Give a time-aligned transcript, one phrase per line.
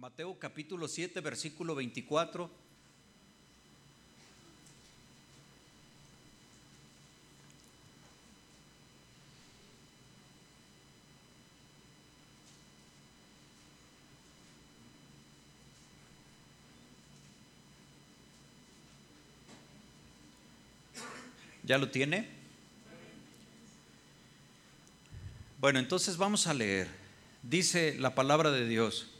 [0.00, 2.50] Mateo capítulo 7, versículo 24.
[21.62, 22.26] ¿Ya lo tiene?
[25.58, 26.88] Bueno, entonces vamos a leer.
[27.42, 29.19] Dice la palabra de Dios.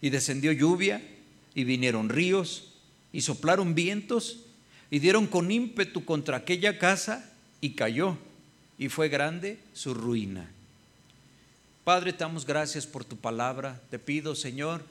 [0.00, 1.02] y descendió lluvia,
[1.54, 2.72] y vinieron ríos,
[3.12, 4.40] y soplaron vientos,
[4.90, 8.16] y dieron con ímpetu contra aquella casa, y cayó,
[8.78, 10.50] y fue grande su ruina.
[11.84, 13.80] Padre, te damos gracias por tu palabra.
[13.90, 14.84] Te pido, Señor,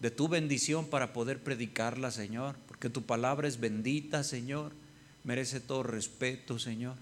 [0.00, 4.72] de tu bendición para poder predicarla, Señor, porque tu palabra es bendita, Señor.
[5.24, 6.94] Merece todo respeto, Señor,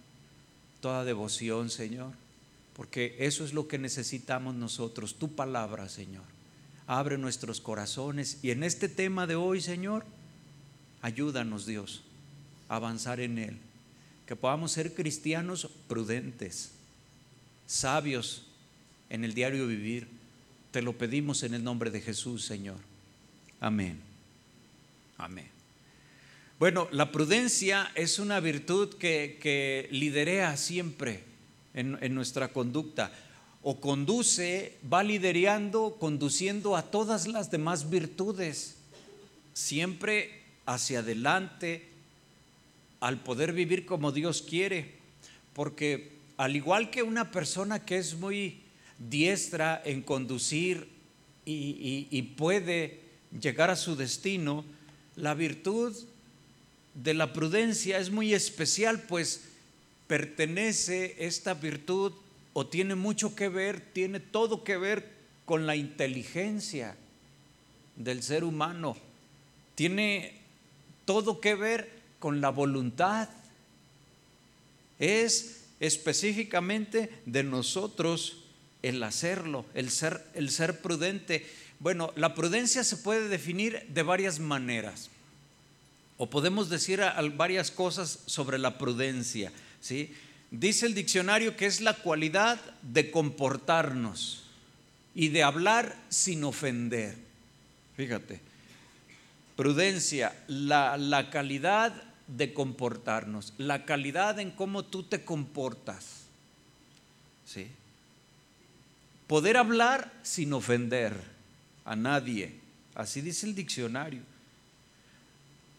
[0.81, 2.13] toda devoción, Señor,
[2.75, 6.36] porque eso es lo que necesitamos nosotros, tu palabra, Señor
[6.87, 8.39] abre nuestros corazones.
[8.43, 10.05] Y en este tema de hoy, Señor,
[11.03, 12.03] ayúdanos Dios
[12.69, 13.59] a avanzar en Él.
[14.27, 16.73] Que podamos ser cristianos prudentes,
[17.67, 18.47] sabios
[19.09, 20.09] en el diario vivir.
[20.71, 22.79] Te lo pedimos en el nombre de Jesús, Señor.
[23.61, 24.01] Amén.
[25.17, 25.49] Amén.
[26.59, 31.23] Bueno, la prudencia es una virtud que, que liderea siempre
[31.75, 33.13] en, en nuestra conducta
[33.69, 38.77] o conduce, va liderando, conduciendo a todas las demás virtudes,
[39.55, 41.89] siempre hacia adelante,
[43.01, 44.93] al poder vivir como Dios quiere,
[45.53, 48.61] porque al igual que una persona que es muy
[49.01, 50.87] diestra en conducir
[51.45, 53.01] y, y puede
[53.41, 54.65] llegar a su destino,
[55.17, 55.93] la virtud
[56.95, 59.41] de la prudencia es muy especial, pues
[60.07, 62.13] pertenece esta virtud
[62.59, 65.13] o tiene mucho que ver, tiene todo que ver
[65.45, 66.97] con la inteligencia
[67.97, 68.97] del ser humano,
[69.75, 70.41] tiene
[71.05, 73.29] todo que ver con la voluntad,
[74.99, 78.39] es específicamente de nosotros
[78.81, 81.47] el hacerlo, el ser, prudente.
[81.79, 85.11] Bueno, la prudencia se puede definir de varias maneras,
[86.17, 87.03] o podemos decir
[87.35, 89.53] varias cosas sobre la prudencia,
[89.83, 90.15] ¿sí?
[90.51, 94.45] Dice el diccionario que es la cualidad de comportarnos
[95.15, 97.17] y de hablar sin ofender.
[97.97, 98.41] Fíjate,
[99.57, 101.93] prudencia, la, la calidad
[102.27, 106.23] de comportarnos, la calidad en cómo tú te comportas.
[107.47, 107.69] ¿Sí?
[109.27, 111.15] Poder hablar sin ofender
[111.85, 112.55] a nadie.
[112.95, 114.23] Así dice el diccionario.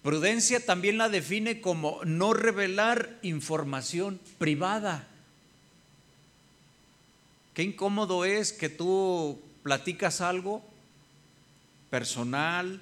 [0.08, 5.06] Prudencia también la define como no revelar información privada.
[7.54, 10.64] Qué incómodo es que tú platicas algo
[11.90, 12.82] personal,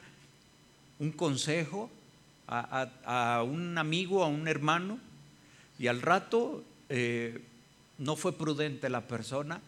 [0.99, 1.89] un consejo
[2.47, 4.99] a, un amigo, a un hermano,
[5.79, 7.43] y al rato eh,
[7.97, 9.61] no fue prudente la persona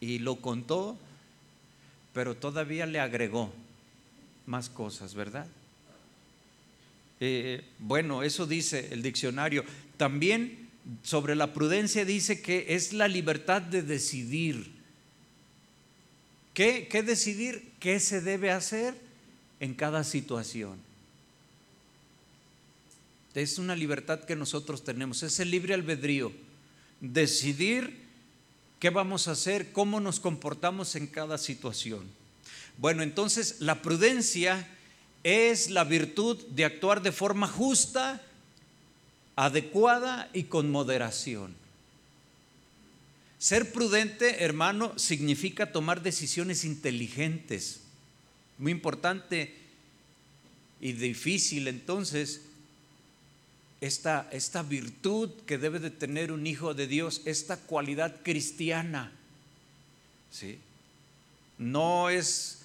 [0.00, 0.98] y lo contó,
[2.12, 3.50] pero todavía le agregó
[4.44, 5.46] más cosas, ¿verdad?
[7.20, 9.64] Eh, bueno, eso dice el diccionario.
[9.96, 10.68] También
[11.02, 14.70] sobre la prudencia dice que es la libertad de decidir.
[16.54, 17.72] ¿Qué, qué decidir?
[17.80, 18.94] ¿Qué se debe hacer
[19.60, 20.78] en cada situación?
[23.34, 26.32] Es una libertad que nosotros tenemos, es el libre albedrío.
[27.02, 28.06] Decidir
[28.80, 32.04] qué vamos a hacer, cómo nos comportamos en cada situación.
[32.78, 34.66] Bueno, entonces la prudencia
[35.26, 38.22] es la virtud de actuar de forma justa,
[39.34, 41.52] adecuada y con moderación.
[43.36, 47.80] Ser prudente, hermano, significa tomar decisiones inteligentes.
[48.58, 49.52] Muy importante
[50.80, 52.42] y difícil entonces
[53.80, 59.10] esta, esta virtud que debe de tener un hijo de Dios, esta cualidad cristiana.
[60.30, 60.60] ¿sí?
[61.58, 62.60] No es...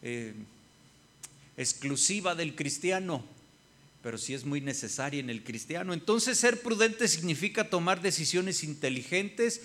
[0.00, 0.32] Eh,
[1.56, 3.24] exclusiva del cristiano,
[4.02, 5.92] pero sí es muy necesaria en el cristiano.
[5.92, 9.62] Entonces ser prudente significa tomar decisiones inteligentes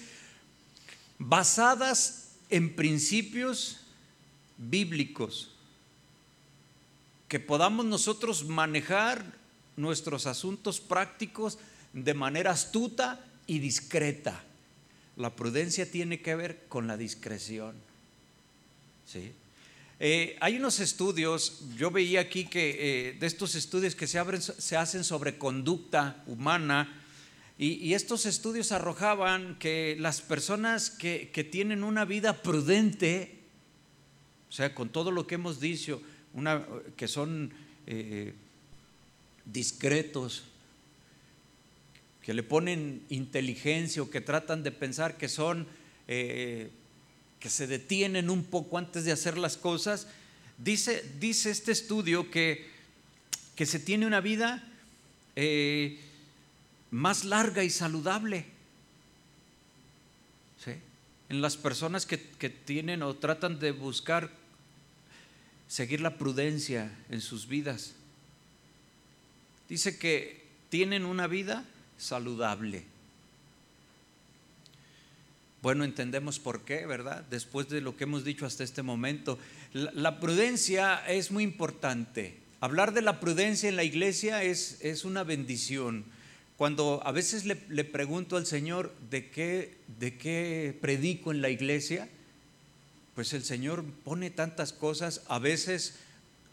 [1.19, 3.77] basadas en principios
[4.57, 5.51] bíblicos,
[7.27, 9.23] que podamos nosotros manejar
[9.77, 11.59] nuestros asuntos prácticos
[11.93, 14.43] de manera astuta y discreta.
[15.15, 17.75] La prudencia tiene que ver con la discreción.
[19.05, 19.33] ¿sí?
[20.03, 24.17] Eh, hay unos estudios, yo veía aquí que eh, de estos estudios que se,
[24.75, 27.03] hacen sobre conducta humana,
[27.59, 33.41] y, estos estudios arrojaban que las personas que, tienen una vida prudente,
[34.49, 36.01] o sea, con todo lo que hemos dicho,
[36.97, 37.53] que son
[37.85, 38.33] eh,
[39.45, 40.45] discretos,
[42.23, 45.67] que le ponen inteligencia o que tratan de pensar que son,
[47.41, 50.07] que se detienen un poco antes de hacer las cosas,
[50.59, 52.69] dice, dice este estudio que,
[53.55, 54.63] que se tiene una vida
[55.35, 55.99] eh,
[56.91, 58.45] más larga y saludable.
[61.29, 64.29] En las personas que, que tienen o tratan de buscar
[65.69, 67.93] seguir la prudencia en sus vidas.
[69.69, 71.63] Dice que tienen una vida
[71.97, 72.83] saludable.
[75.61, 77.23] Bueno, entendemos por qué, ¿verdad?
[77.29, 79.37] Después de lo que hemos dicho hasta este momento.
[79.73, 82.37] La, prudencia es muy importante.
[82.61, 86.03] Hablar de la prudencia en la iglesia es, es una bendición.
[86.57, 92.09] Cuando a veces le, pregunto al Señor de qué, de qué predico en la iglesia,
[93.13, 95.95] pues el Señor pone tantas cosas, a veces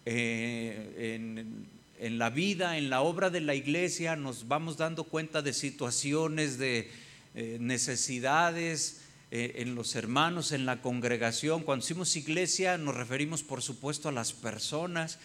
[0.05, 1.67] eh, en,
[1.99, 6.59] en la vida, en la obra de la iglesia, nos vamos dando cuenta de situaciones,
[6.59, 6.91] de
[7.41, 8.97] eh, necesidades
[9.31, 11.63] eh, en los hermanos, en la congregación.
[11.63, 15.21] Cuando decimos iglesia nos referimos por supuesto a las personas.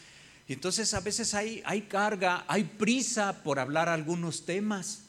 [0.48, 5.02] Y entonces a veces hay, hay carga, hay prisa por hablar algunos temas,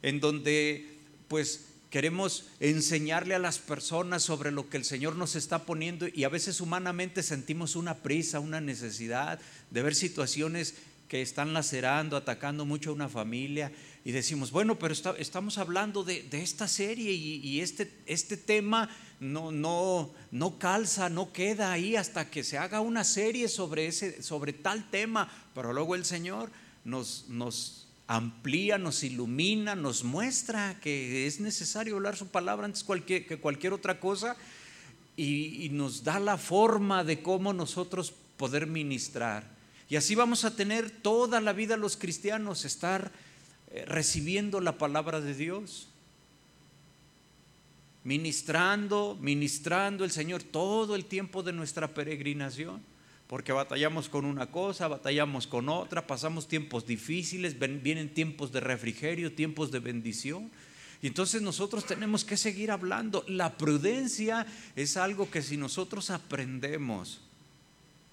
[0.00, 0.88] en donde
[1.28, 6.24] pues queremos enseñarle a las personas sobre lo que el Señor nos está poniendo y
[6.24, 9.38] a veces humanamente sentimos una prisa, una necesidad
[9.70, 10.76] de ver situaciones
[11.08, 13.70] que están lacerando, atacando mucho a una familia
[14.04, 18.88] y decimos, bueno, pero estamos hablando de, esta serie y, este, este, tema
[19.20, 24.22] no, no, no calza, no queda ahí hasta que se haga una serie sobre, ese,
[24.22, 26.50] sobre tal tema, pero luego el Señor
[26.84, 27.26] nos,
[28.06, 34.00] amplía, nos ilumina, nos muestra que es necesario hablar su palabra antes que cualquier otra
[34.00, 34.36] cosa
[35.20, 39.44] y, nos da la forma de cómo nosotros poder ministrar.
[39.88, 43.12] Y así vamos a tener toda la vida los cristianos, estar
[43.86, 45.88] recibiendo la palabra de Dios,
[48.04, 52.82] ministrando, ministrando el Señor todo el tiempo de nuestra peregrinación
[53.30, 59.32] porque batallamos con una cosa, batallamos con otra, pasamos tiempos difíciles, vienen tiempos de refrigerio,
[59.32, 60.50] tiempos de bendición.
[61.00, 63.24] Y entonces nosotros tenemos que seguir hablando.
[63.28, 67.20] La prudencia es algo que si nosotros aprendemos,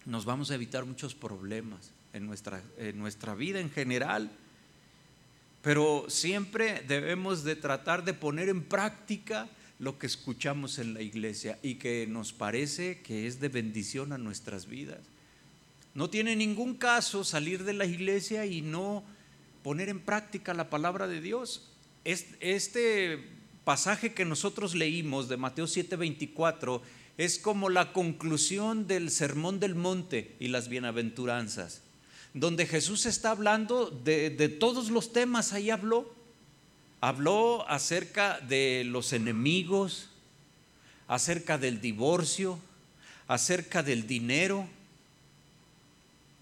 [0.05, 4.29] nos vamos a evitar muchos problemas en nuestra, en nuestra vida en general.
[5.61, 9.49] Pero siempre debemos de tratar de poner en práctica
[9.79, 14.17] lo que escuchamos en la iglesia y que nos parece que es de bendición a
[14.17, 14.99] nuestras vidas.
[15.93, 19.03] No tiene ningún caso salir de la iglesia y no
[19.63, 21.69] poner en práctica la palabra de Dios.
[22.03, 23.19] Este
[23.63, 26.81] pasaje que nosotros leímos de Mateo 7:24
[27.17, 31.81] es como la conclusión del Sermón del Monte y las bienaventuranzas,
[32.39, 36.17] donde Jesús está hablando de, de todos los temas, ahí habló
[36.99, 40.09] Habló acerca de los enemigos,
[41.07, 42.57] acerca del divorcio,
[43.27, 44.67] acerca del dinero.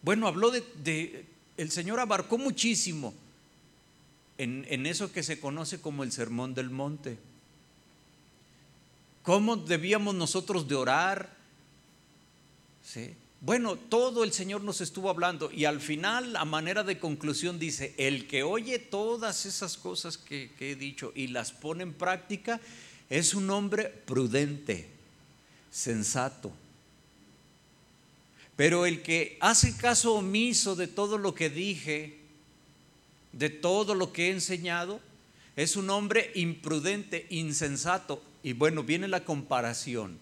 [0.01, 1.25] Bueno, habló de,
[1.57, 3.13] el Señor abarcó muchísimo
[4.37, 7.17] en, en, eso que se conoce como el sermón del monte.
[9.23, 11.35] ¿Cómo debíamos nosotros de orar?
[12.81, 13.13] ¿Sí?
[13.42, 17.94] Bueno, todo el Señor nos estuvo hablando y al final, a manera de conclusión, dice,
[17.98, 22.60] el que oye todas esas cosas que, he dicho y las pone en práctica,
[23.10, 24.88] es un hombre prudente,
[25.70, 26.51] sensato.
[28.56, 32.18] Pero el que hace caso omiso de todo lo que dije,
[33.34, 35.01] de todo lo que he enseñado,
[35.56, 38.24] es un hombre imprudente, insensato.
[38.42, 40.18] Y bueno, viene la comparación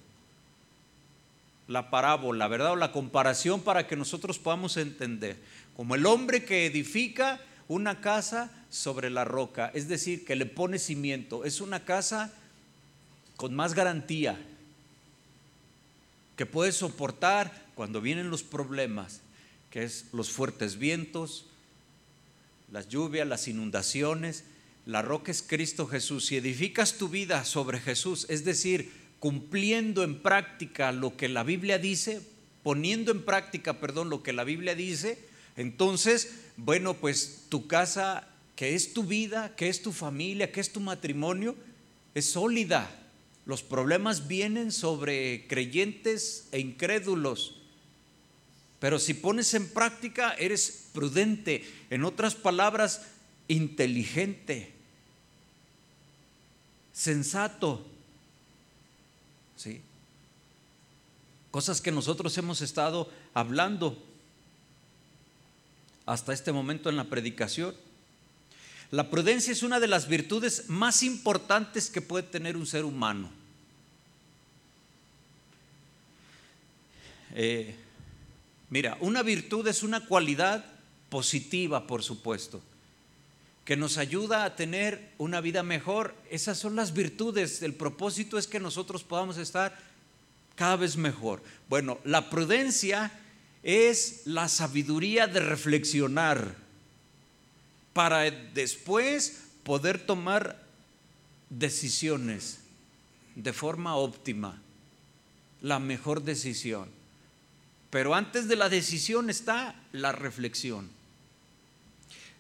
[1.68, 2.72] la parábola, ¿verdad?
[2.72, 5.38] O la comparación para que nosotros podamos entender.
[5.76, 10.80] Como el hombre que edifica una casa sobre la roca, es decir, que le pone
[10.80, 11.46] cimiento.
[11.46, 12.34] Es una casa
[13.36, 14.40] con más garantía,
[16.36, 19.22] que puede soportar cuando vienen los problemas,
[19.70, 21.46] que es los fuertes vientos,
[22.72, 24.44] las lluvias, las inundaciones.
[24.86, 26.26] La roca es Cristo Jesús.
[26.26, 28.92] Si edificas tu vida sobre Jesús, es decir,
[29.24, 32.22] cumpliendo en práctica lo que la Biblia dice,
[32.62, 35.18] poniendo en práctica, perdón, lo que la Biblia dice,
[35.56, 38.28] entonces, bueno, pues tu casa,
[38.58, 41.56] que es tu vida, que es tu familia, que es tu matrimonio,
[42.14, 42.92] es sólida.
[43.46, 47.62] Los problemas vienen sobre creyentes e incrédulos.
[48.82, 51.64] Pero si pones en práctica, eres prudente.
[51.90, 53.04] En otras palabras,
[53.48, 54.74] inteligente,
[56.92, 57.93] sensato.
[59.56, 59.82] ¿Sí?
[61.52, 63.98] Cosas que nosotros hemos estado hablando
[66.06, 67.76] hasta este momento en la predicación.
[68.92, 73.30] La prudencia es una de las virtudes más importantes que puede tener un ser humano.
[77.36, 77.76] Eh,
[78.70, 80.66] mira, una virtud es una cualidad
[81.10, 82.62] positiva, por supuesto,
[83.66, 86.16] que nos ayuda a tener una vida mejor.
[86.30, 87.62] Esas son las virtudes.
[87.62, 89.78] El propósito es que nosotros podamos estar
[90.56, 91.42] cada vez mejor.
[91.70, 93.12] Bueno, la prudencia
[93.64, 96.56] es la sabiduría de reflexionar
[97.94, 100.62] para después poder tomar
[101.50, 102.60] decisiones
[103.36, 104.62] de forma óptima,
[105.62, 106.90] la mejor decisión.
[107.90, 110.90] Pero antes de la decisión está la reflexión.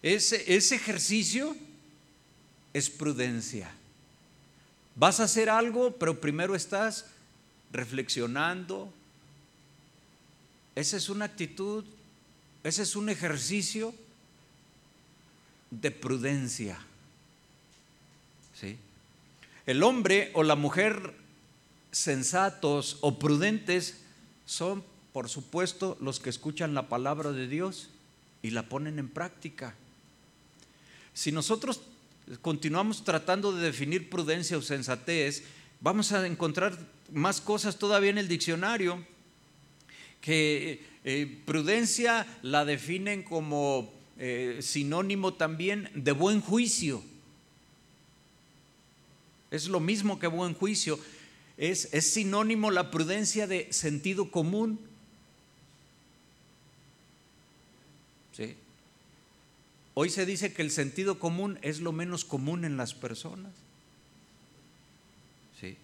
[0.04, 1.56] Ese, ese ejercicio
[2.74, 3.72] es prudencia.
[4.96, 7.06] Vas a hacer algo, pero primero estás
[7.72, 8.94] reflexionando.
[10.76, 11.86] Esa es una actitud,
[12.64, 13.96] ese es un ejercicio
[15.72, 16.78] de prudencia.
[18.60, 18.78] ¿Sí?
[19.66, 21.16] El hombre o la mujer
[21.92, 23.98] sensatos o prudentes
[24.46, 24.84] son,
[25.14, 27.90] por supuesto, los que escuchan la palabra de Dios
[28.42, 29.76] y la ponen en práctica.
[31.14, 31.82] Si nosotros
[32.42, 35.44] continuamos tratando de definir prudencia o sensatez,
[35.82, 36.78] vamos a encontrar
[37.12, 39.06] más cosas todavía en el diccionario,
[40.22, 47.04] que eh, prudencia la definen como eh, sinónimo también de buen juicio.
[49.52, 50.98] Es lo mismo que buen juicio.
[51.58, 54.80] Es, es sinónimo la prudencia de sentido común.
[58.36, 58.56] ¿Sí?
[59.96, 63.52] Hoy se dice que el sentido común es lo menos común en las personas.
[65.60, 65.78] ¿Sí?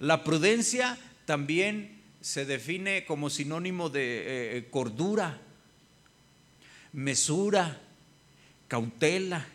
[0.00, 5.40] La prudencia también se define como sinónimo de eh, cordura,
[6.92, 7.80] mesura,
[8.68, 9.46] cautela.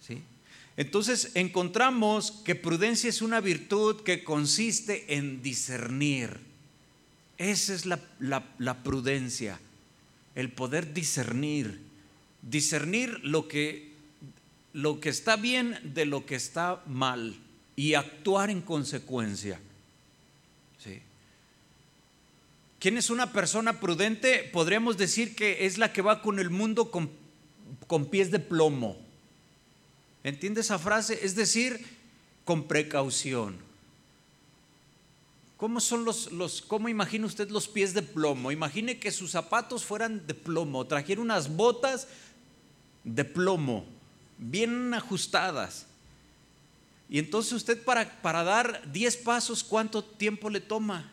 [0.00, 0.20] ¿Sí?
[0.76, 6.40] Entonces encontramos que prudencia es una virtud que consiste en discernir.
[7.38, 8.00] Esa es la,
[8.58, 9.60] la prudencia,
[10.34, 11.83] el poder discernir
[12.48, 13.92] discernir lo que,
[14.72, 17.36] lo que está bien de lo que está mal
[17.76, 19.60] y actuar en consecuencia.
[20.78, 21.00] ¿Sí?
[22.78, 24.48] ¿Quién es una persona prudente?
[24.52, 27.10] Podríamos decir que es la que va con el mundo con,
[27.86, 28.96] con pies de plomo.
[30.22, 31.18] ¿Entiende esa frase?
[31.22, 31.84] Es decir,
[32.44, 33.58] con precaución.
[35.56, 38.50] ¿Cómo son los, los, cómo imagina usted los pies de plomo?
[38.50, 42.08] Imagine que sus zapatos fueran de plomo, trajera unas botas
[43.04, 43.84] de plomo,
[44.38, 45.86] bien ajustadas.
[47.08, 51.12] Y entonces usted para, para dar 10 pasos, ¿cuánto tiempo le toma?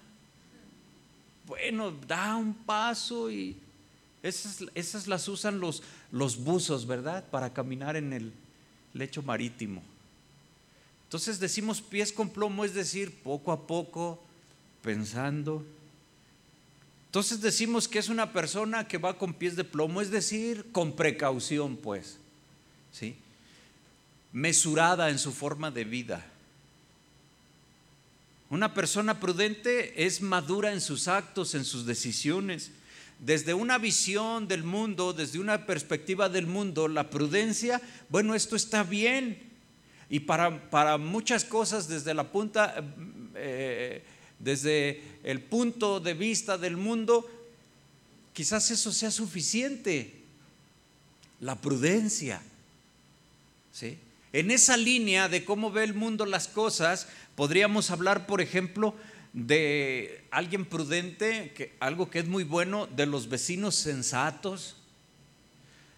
[1.45, 3.57] Bueno, da un paso y
[4.23, 7.25] esas, esas las usan los, los buzos, ¿verdad?
[7.29, 8.31] Para caminar en el
[8.93, 9.83] lecho marítimo.
[11.03, 14.23] Entonces decimos pies con plomo, es decir, poco a poco,
[14.81, 15.65] pensando,
[17.11, 20.95] entonces decimos que es una persona que va con pies de plomo, es decir, con
[20.95, 22.17] precaución, pues,
[22.89, 23.17] ¿sí?
[24.31, 26.25] Mesurada en su forma de vida.
[28.49, 32.71] Una persona prudente es madura en sus actos, en sus decisiones.
[33.19, 38.83] Desde una visión del mundo, desde una perspectiva del mundo, la prudencia, bueno, esto está
[38.83, 39.51] bien.
[40.09, 42.81] Y para, para muchas cosas, desde la punta
[43.35, 44.01] eh,
[44.43, 47.29] desde el punto de vista del mundo,
[48.33, 50.15] quizás eso sea suficiente.
[51.39, 52.41] La prudencia.
[53.71, 53.97] ¿sí?
[54.33, 58.95] En esa línea de cómo ve el mundo las cosas, podríamos hablar, por ejemplo,
[59.33, 64.75] de alguien prudente, que, algo que es muy bueno, de los vecinos sensatos,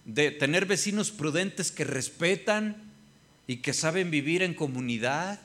[0.06, 2.92] de tener vecinos prudentes que respetan
[3.48, 5.40] y que saben vivir en comunidad.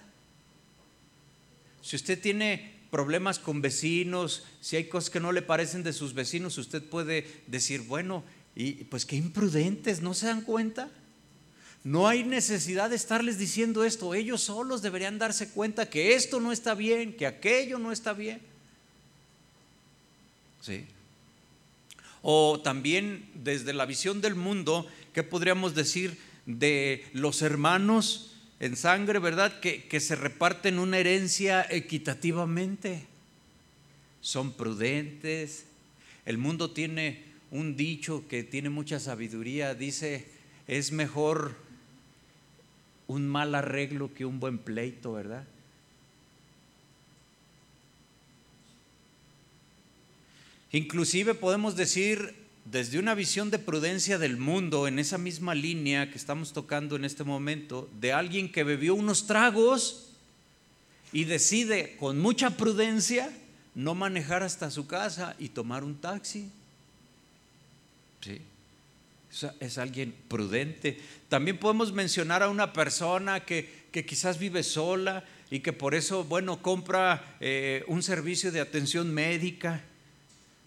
[1.83, 6.15] Si usted tiene problemas con vecinos, si hay cosas que no le parecen de sus
[6.15, 10.91] vecinos, usted puede decir, bueno, y pues qué imprudentes, ¿no se dan cuenta?
[11.85, 14.15] No hay necesidad de estarles diciendo esto.
[14.15, 18.41] Ellos solos deberían darse cuenta que esto no está bien, que aquello no está bien.
[20.61, 20.87] ¿Sí?
[22.21, 29.19] O también desde la visión del mundo, ¿qué podríamos decir de los hermanos en sangre,
[29.19, 29.61] verdad?
[29.61, 33.05] Que, que se reparten una herencia equitativamente.
[34.21, 35.65] Son prudentes.
[36.27, 39.75] El mundo tiene un dicho que tiene mucha sabiduría.
[39.75, 40.27] Dice,
[40.67, 41.57] es mejor
[43.07, 45.45] un mal arreglo que un buen pleito, ¿verdad?
[50.71, 52.35] Inclusive podemos decir
[52.71, 57.05] desde una visión de prudencia del mundo, en esa misma línea que estamos tocando en
[57.05, 60.11] este momento, de alguien que bebió unos tragos
[61.13, 63.31] y decide con mucha prudencia
[63.75, 66.51] no manejar hasta su casa y tomar un taxi.
[68.21, 68.43] Sí.
[69.61, 70.99] Es alguien prudente.
[71.29, 76.61] También podemos mencionar a una persona que, quizás vive sola y que por eso, bueno,
[76.61, 79.83] compra eh, un servicio de atención médica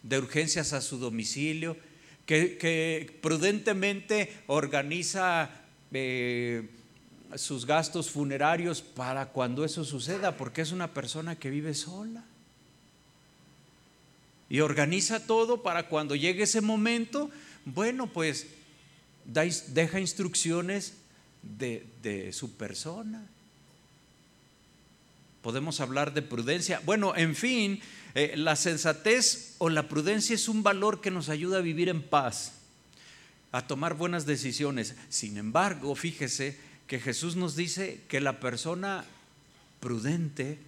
[0.04, 1.78] de urgencias a su domicilio,
[2.26, 5.50] que, prudentemente organiza
[5.92, 6.70] eh,
[7.36, 12.24] sus gastos funerarios para cuando eso suceda, porque es una persona que vive sola.
[14.50, 17.30] Y organiza todo para cuando llegue ese momento,
[17.64, 18.48] bueno, pues
[19.26, 20.96] deja instrucciones
[21.42, 23.26] de, de su persona.
[25.42, 26.82] Podemos hablar de prudencia.
[26.86, 27.82] Bueno, en fin,
[28.14, 32.02] eh, la sensatez o la prudencia es un valor que nos ayuda a vivir en
[32.02, 32.54] paz,
[33.52, 34.96] a tomar buenas decisiones.
[35.10, 39.06] Sin embargo, fíjese que Jesús nos dice que la persona
[39.80, 40.60] prudente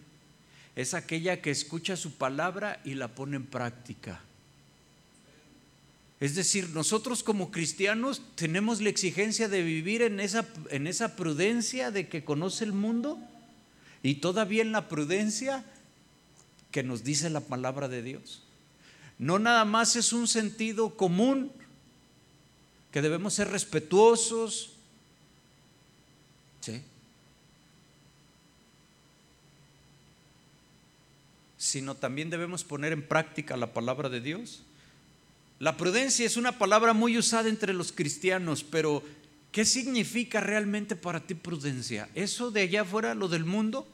[0.76, 4.22] es aquella que escucha su palabra y la pone en práctica.
[6.20, 11.92] Es decir, nosotros como cristianos tenemos la exigencia de vivir en esa, en esa prudencia
[11.92, 13.20] de que conoce el mundo
[14.02, 15.66] y todavía en la prudencia
[16.74, 18.42] que nos dice la palabra de Dios.
[19.20, 21.52] No nada más es un sentido común,
[22.92, 24.74] que debemos ser respetuosos,
[26.62, 26.82] ¿sí?
[31.58, 34.64] sino también debemos poner en práctica la palabra de Dios.
[35.60, 39.04] La prudencia es una palabra muy usada entre los cristianos, pero
[39.52, 42.10] ¿qué significa realmente para ti prudencia?
[42.16, 43.88] ¿Eso de allá afuera, lo del mundo?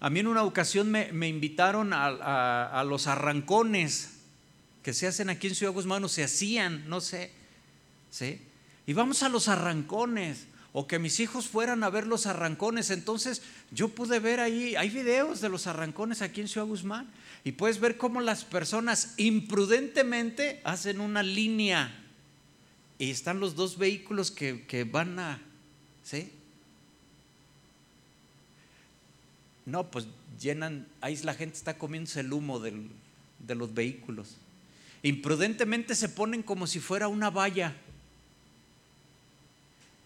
[0.00, 4.10] A mí en una ocasión me, invitaron a, los arrancones
[4.82, 7.32] que se hacen aquí en Ciudad Guzmán o se hacían, no sé,
[8.10, 8.40] ¿sí?
[8.86, 12.90] Y vamos a los arrancones o que mis hijos fueran a ver los arrancones.
[12.90, 17.08] Entonces yo pude ver ahí, hay videos de los arrancones aquí en Ciudad Guzmán
[17.42, 21.92] y puedes ver cómo las personas imprudentemente hacen una línea
[22.98, 25.42] y están los dos vehículos que, que van a,
[26.04, 26.32] ¿sí?
[29.68, 30.06] No, pues
[30.40, 34.36] llenan, ahí la gente está comiéndose el humo de los vehículos.
[35.02, 37.74] Imprudentemente se ponen como si fuera una valla.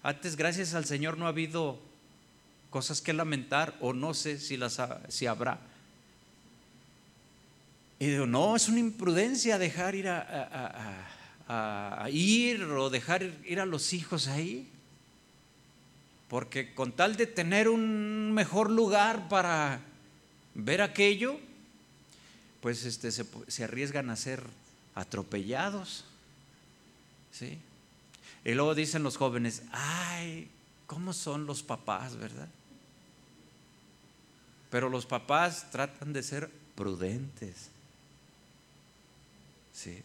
[0.03, 1.79] Antes, gracias al Señor, no ha habido
[2.71, 5.61] cosas que lamentar o no sé si, las si habrá.
[8.01, 11.07] Y digo, no, es una imprudencia dejar ir a,
[11.47, 14.72] a ir o dejar ir a los hijos ahí
[16.33, 19.83] porque con tal de tener un mejor lugar para
[20.55, 21.39] ver aquello,
[22.63, 24.43] pues este, se, arriesgan a ser
[24.95, 26.07] atropellados.
[27.33, 27.59] ¿sí?
[28.47, 30.49] Y luego dicen los jóvenes, ay,
[30.87, 32.49] ¿cómo son los papás, verdad?
[34.71, 37.69] Pero los papás tratan de ser prudentes.
[39.75, 40.03] ¿sí?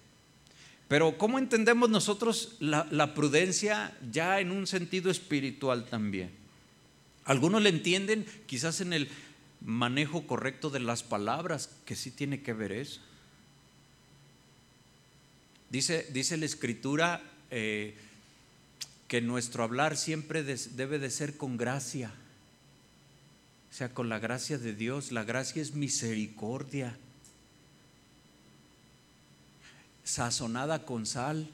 [0.88, 6.32] Pero ¿cómo entendemos nosotros la, prudencia ya en un sentido espiritual también?
[7.26, 9.10] Algunos le entienden quizás en el
[9.60, 13.02] manejo correcto de las palabras, que sí tiene que ver eso.
[15.70, 17.22] Dice, dice la escritura
[17.52, 17.96] eh,
[19.10, 22.14] que nuestro hablar siempre debe de ser con gracia,
[23.70, 25.12] o sea, con la gracia de Dios.
[25.12, 26.98] La gracia es misericordia
[30.08, 31.50] sazonada con sal.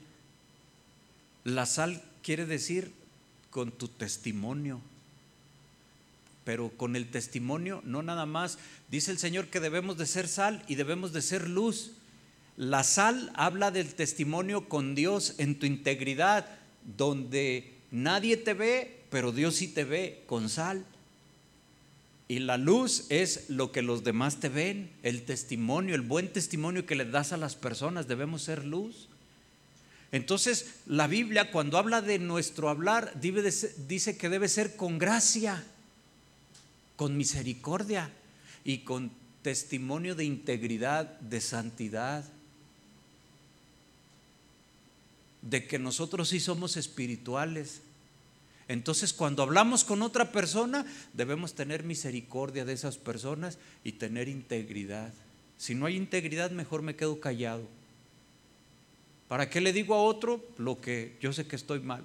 [1.42, 2.92] La sal quiere decir
[3.50, 4.80] con tu testimonio.
[6.44, 8.58] Pero con el testimonio no nada más.
[8.90, 11.92] Dice el Señor que debemos de ser sal y debemos de ser luz.
[12.56, 16.46] La sal habla del testimonio con Dios en tu integridad,
[16.96, 20.86] donde nadie te ve, pero Dios sí te ve con sal.
[22.26, 26.86] Y la luz es lo que los demás te ven, el testimonio, el buen testimonio
[26.86, 29.08] que le das a las personas, debemos ser luz.
[30.10, 35.64] Entonces, la Biblia cuando habla de nuestro hablar dice que debe ser con gracia,
[36.96, 38.10] con misericordia
[38.64, 39.10] y con
[39.42, 42.24] testimonio de integridad, de santidad,
[45.42, 47.82] de que nosotros sí somos espirituales.
[48.66, 55.12] Entonces, cuando hablamos con otra persona, debemos tener misericordia de esas personas y tener integridad.
[55.58, 57.66] Si no hay integridad, mejor me quedo callado.
[59.28, 62.02] ¿Para qué le digo a otro lo que yo sé que estoy mal?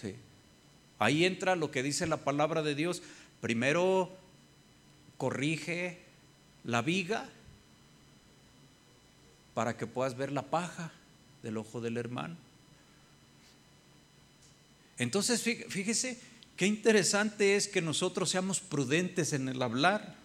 [0.00, 0.14] Sí.
[0.98, 3.02] Ahí entra lo que dice la palabra de Dios.
[3.40, 4.10] Primero
[5.18, 6.00] corrige
[6.64, 7.28] la viga
[9.54, 10.92] para que puedas ver la paja
[11.46, 12.36] del ojo del hermano.
[14.98, 16.18] Entonces, fíjese
[16.56, 20.16] qué interesante es que nosotros seamos prudentes en el hablar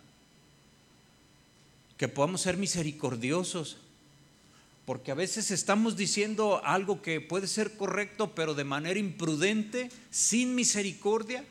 [1.95, 3.77] que podamos ser misericordiosos,
[4.87, 10.55] porque a veces estamos diciendo algo que puede ser correcto, pero de manera imprudente, sin
[10.55, 11.45] misericordia,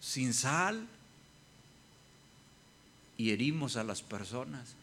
[0.00, 0.88] sin sal,
[3.18, 4.79] y herimos a las personas,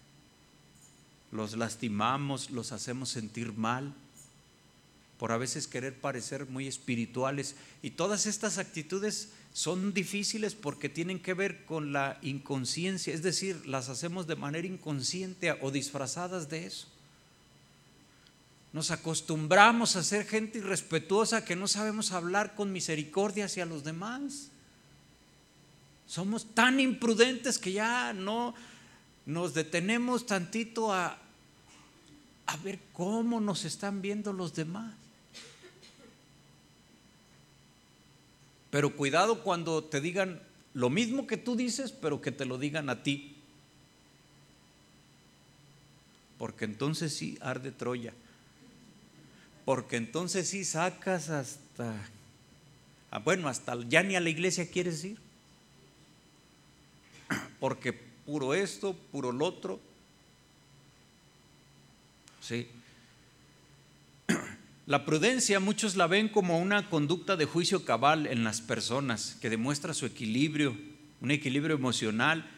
[1.32, 3.94] los lastimamos, los hacemos sentir mal
[5.18, 7.56] por a veces querer parecer muy espirituales.
[7.82, 13.66] Y todas estas actitudes son difíciles porque tienen que ver con la inconsciencia, es decir,
[13.66, 16.88] las hacemos de manera inconsciente o disfrazadas de eso.
[18.74, 24.50] Nos acostumbramos a ser gente irrespetuosa que no sabemos hablar con misericordia hacia los demás.
[26.06, 28.54] Somos tan imprudentes que ya no
[29.28, 31.20] nos detenemos tantito a,
[32.46, 34.96] a ver cómo nos están viendo los demás.
[38.72, 40.42] Pero cuidado cuando te digan
[40.74, 43.36] lo mismo que tú dices, pero que te lo digan a ti.
[46.38, 48.14] Porque entonces sí arde Troya.
[49.66, 51.94] Porque entonces sí sacas hasta,
[53.12, 55.18] ah, bueno, hasta ya ni a la iglesia quieres ir.
[57.60, 59.80] Porque puro esto, puro lo otro.
[62.42, 62.68] Sí.
[64.86, 69.50] La prudencia muchos la ven como una conducta de juicio cabal en las personas que
[69.50, 70.78] demuestra su equilibrio,
[71.22, 72.50] un equilibrio emocional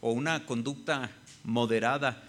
[0.00, 1.10] o una conducta
[1.44, 2.22] moderada.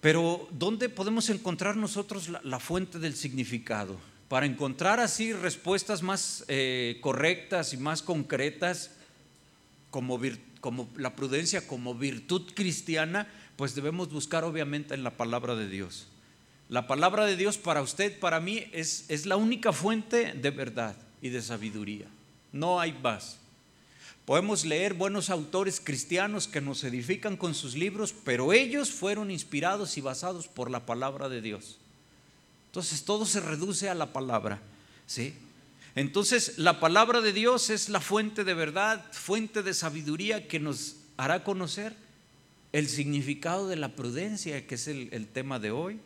[0.00, 3.98] Pero ¿dónde podemos encontrar nosotros la, fuente del significado?
[4.28, 8.90] Para encontrar así respuestas más eh, correctas y más concretas,
[9.90, 10.18] como,
[10.66, 16.08] como la prudencia como virtud cristiana, pues debemos buscar obviamente en la palabra de Dios.
[16.68, 20.96] La palabra de Dios para usted, para mí, es, es la única fuente de verdad
[21.22, 22.06] y de sabiduría.
[22.50, 23.38] No hay más.
[24.24, 29.96] Podemos leer buenos autores cristianos que nos edifican con sus libros, pero ellos fueron inspirados
[29.96, 31.78] y basados por la palabra de Dios.
[32.70, 34.60] Entonces todo se reduce a la palabra,
[35.06, 35.32] ¿sí?
[35.96, 40.96] Entonces la palabra de Dios es la fuente de verdad, fuente de sabiduría que nos
[41.16, 41.94] hará conocer
[42.72, 45.98] el significado de la prudencia, que es el, tema de hoy.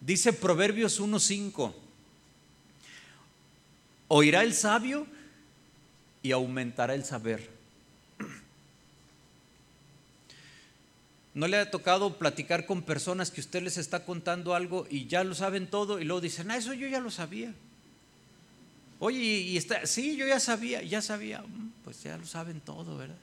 [0.00, 1.74] Dice Proverbios 1.5,
[4.08, 5.06] oirá el sabio
[6.22, 7.50] y aumentará el saber.
[11.34, 15.24] ¿No le ha tocado platicar con personas que usted les está contando algo y ya
[15.24, 17.52] lo saben todo y luego dicen, ah, eso yo ya lo sabía?
[18.98, 22.96] Oye, y está, sí, yo ya sabía, ya sabía, mm, pues ya lo saben todo,
[22.96, 23.16] ¿verdad?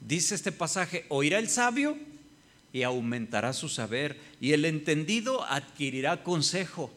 [0.00, 1.96] Dice este pasaje, oirá el sabio
[2.72, 6.92] y aumentará su saber, y el entendido adquirirá consejo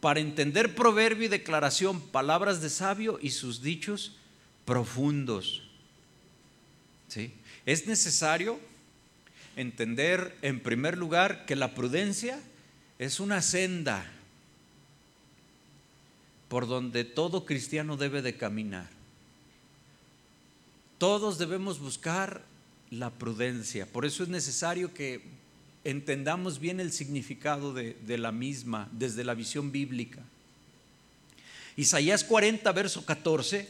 [0.00, 4.16] para entender proverbio y declaración, palabras de sabio y sus dichos
[4.66, 5.62] profundos.
[7.08, 7.32] ¿Sí?
[7.64, 8.60] Es necesario
[9.56, 12.40] entender en primer lugar que la prudencia
[12.98, 14.04] es una senda
[16.48, 18.88] por donde todo cristiano debe de caminar.
[20.98, 22.44] Todos debemos buscar
[22.90, 23.86] la prudencia.
[23.86, 25.22] Por eso es necesario que
[25.84, 30.20] entendamos bien el significado de, la misma desde la visión bíblica.
[31.76, 33.68] Isaías 40, verso 14,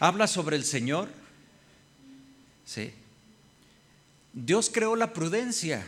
[0.00, 1.08] habla sobre el Señor.
[2.64, 2.92] ¿Sí?
[4.32, 5.86] Dios creó la prudencia.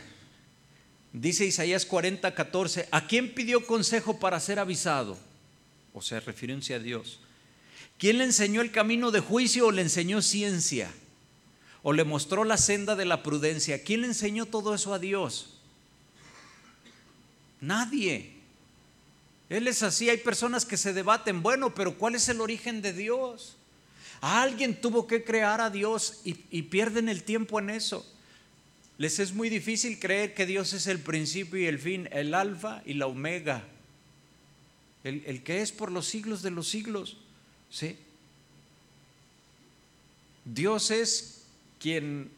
[1.13, 5.17] Dice Isaías 40, 14, ¿a quién pidió consejo para ser avisado?
[5.93, 7.19] O sea, refiriéndose a Dios.
[7.97, 10.89] ¿Quién le enseñó el camino de juicio o le enseñó ciencia?
[11.83, 13.83] ¿O le mostró la senda de la prudencia?
[13.83, 15.57] ¿Quién le enseñó todo eso a Dios?
[17.59, 18.33] Nadie.
[19.49, 20.09] Él es así.
[20.09, 23.57] Hay personas que se debaten, bueno, pero ¿cuál es el origen de Dios?
[24.21, 28.05] Alguien tuvo que crear a Dios y pierden el tiempo en eso.
[29.01, 32.83] Les es muy difícil creer que Dios es el principio y el fin, el alfa
[32.85, 33.63] y la omega,
[35.03, 37.17] el, el que es por los siglos de los siglos.
[37.71, 37.97] ¿sí?
[40.45, 41.45] Dios es
[41.79, 42.29] quien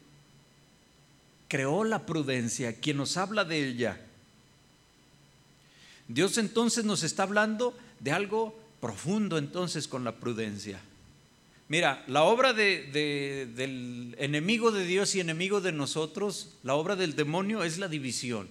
[1.48, 4.00] creó la prudencia, quien nos habla de ella.
[6.08, 10.80] Dios entonces nos está hablando de algo profundo entonces con la prudencia.
[11.68, 17.64] Mira, la obra del enemigo de Dios y enemigo de nosotros, la obra del demonio
[17.64, 18.48] es la división.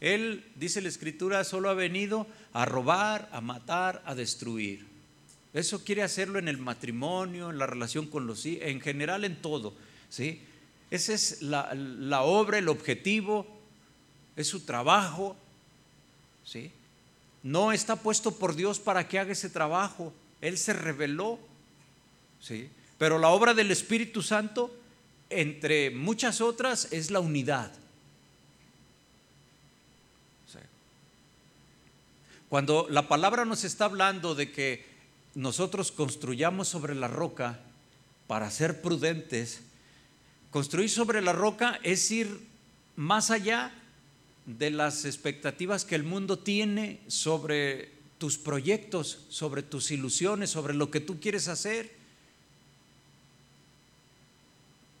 [0.00, 4.84] Él, dice la escritura, solo ha venido a robar, a matar, a destruir.
[5.54, 9.36] Eso quiere hacerlo en el matrimonio, en la relación con los hijos, en general en
[9.36, 9.72] todo.
[10.10, 10.42] ¿sí?
[10.90, 13.46] Esa es la, la obra, el objetivo,
[14.34, 15.36] es su trabajo.
[16.44, 16.72] ¿sí?
[17.42, 20.12] No está puesto por Dios para que haga ese trabajo.
[20.40, 21.38] Él se reveló
[22.40, 22.70] ¿sí?
[22.98, 24.74] Pero la obra del Espíritu Santo,
[25.28, 27.72] entre muchas otras, es la unidad.
[32.48, 34.86] Cuando la palabra nos está hablando de que
[35.34, 37.58] nosotros construyamos sobre la roca
[38.28, 39.60] para ser prudentes,
[40.52, 42.40] construir sobre la roca es ir
[42.94, 43.74] más allá
[44.46, 50.90] de las expectativas que el mundo tiene sobre tus proyectos, sobre tus ilusiones, sobre lo
[50.92, 51.95] que tú quieres hacer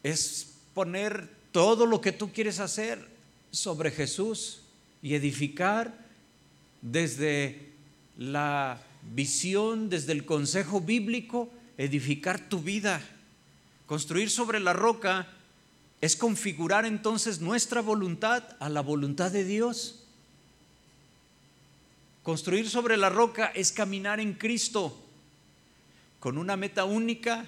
[0.06, 3.04] es poner todo lo que tú quieres hacer
[3.50, 4.60] sobre Jesús
[5.02, 6.06] y edificar
[6.80, 7.72] desde
[8.16, 8.80] la
[9.14, 13.02] visión, desde el consejo bíblico, edificar tu vida.
[13.86, 15.26] Construir sobre la roca
[16.00, 20.04] es configurar entonces nuestra voluntad a la voluntad de Dios.
[22.22, 24.96] Construir sobre la roca es caminar en Cristo
[26.20, 27.44] con una meta única,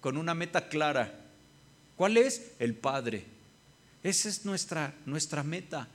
[0.00, 1.21] con una meta clara.
[1.96, 2.52] ¿Cuál es?
[2.58, 3.24] El Padre.
[4.02, 5.88] Esa es nuestra, nuestra meta.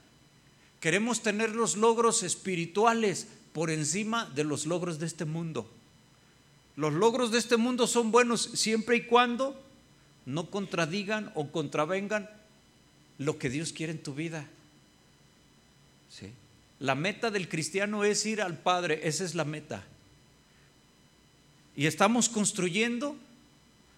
[0.80, 5.70] Queremos tener los logros espirituales por encima de los logros de este mundo.
[6.76, 9.60] Los logros de este mundo son buenos siempre y cuando
[10.26, 12.30] no contradigan o contravengan
[13.18, 14.48] lo que Dios quiere en tu vida.
[16.10, 16.32] ¿Sí?
[16.80, 19.84] La meta del cristiano es ir al Padre, esa es la meta.
[21.76, 23.16] Y estamos construyendo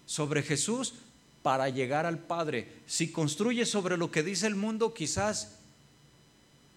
[0.06, 0.94] sobre Jesús
[1.42, 2.68] para llegar al Padre.
[2.86, 5.56] Si construye sobre lo que dice el mundo, quizás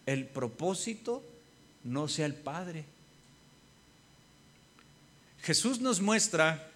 [0.05, 1.23] el propósito
[1.83, 2.85] no sea el Padre.
[5.41, 6.71] Jesús nos muestra,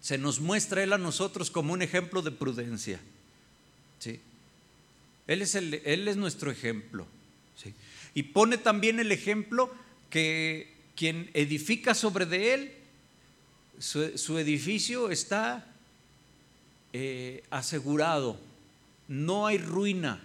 [0.00, 3.00] se nos muestra Él a nosotros como un ejemplo de prudencia.
[3.98, 4.20] ¿sí?
[5.26, 7.06] Él, es el, él es nuestro ejemplo.
[7.56, 7.74] ¿sí?
[8.14, 9.74] Y pone también el ejemplo
[10.10, 12.72] que quien edifica sobre de Él,
[13.80, 15.71] su, su edificio está
[16.92, 18.38] eh, asegurado,
[19.08, 20.22] no hay ruina,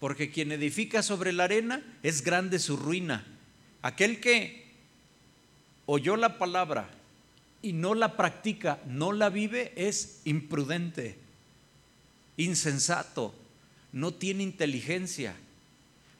[0.00, 3.24] porque quien edifica sobre la arena es grande su ruina.
[3.82, 4.64] Aquel que
[5.86, 6.90] oyó la palabra
[7.62, 11.16] y no la practica, no la vive, es imprudente,
[12.36, 13.34] insensato,
[13.92, 15.34] no tiene inteligencia.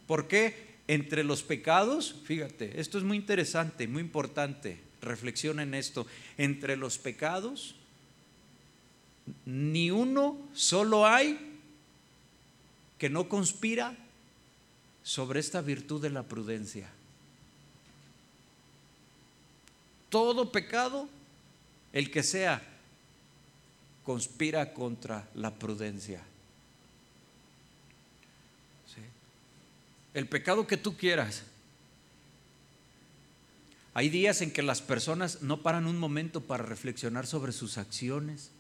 [0.07, 0.70] ¿Por qué?
[0.87, 6.98] Entre los pecados, fíjate, esto es muy interesante, muy importante, reflexiona en esto, entre los
[6.98, 7.76] pecados
[9.44, 11.59] ni uno solo hay
[12.98, 13.96] que no conspira
[15.02, 16.88] sobre esta virtud de la prudencia.
[20.11, 21.09] Todo pecado,
[21.92, 22.62] el que sea,
[24.04, 26.22] conspira contra la prudencia.
[30.12, 31.44] El pecado que tú quieras.
[33.94, 38.50] Hay días en que las personas no paran un momento para reflexionar sobre sus acciones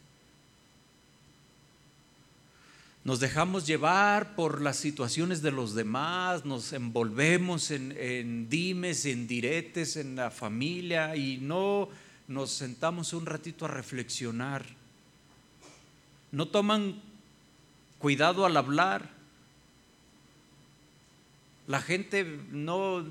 [3.02, 9.96] nos dejamos llevar por las situaciones de los demás, nos envolvemos en, dimes, en diretes,
[9.96, 11.88] en la familia y no
[12.28, 14.66] nos sentamos un ratito a reflexionar.
[16.30, 17.00] No toman
[17.98, 19.08] cuidado al hablar.
[21.66, 23.04] La gente no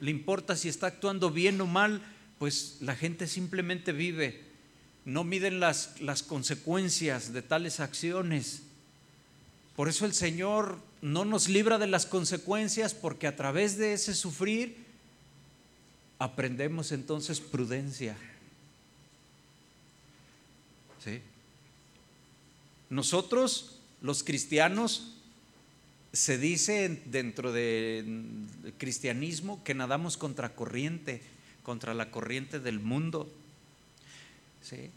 [0.00, 2.00] le importa si está actuando bien o mal,
[2.38, 4.42] pues la gente simplemente vive.
[5.04, 8.63] No miden las, las consecuencias de tales acciones.
[9.76, 14.14] Por eso el Señor no nos libra de las consecuencias porque a través de ese
[14.14, 14.84] sufrir
[16.18, 18.16] aprendemos entonces prudencia.
[21.04, 21.20] ¿Sí?
[22.88, 25.14] Nosotros, los cristianos,
[26.12, 28.46] se dice dentro del
[28.78, 31.20] cristianismo que nadamos contra corriente,
[31.64, 33.28] contra la corriente del mundo.
[34.62, 34.90] ¿Sí?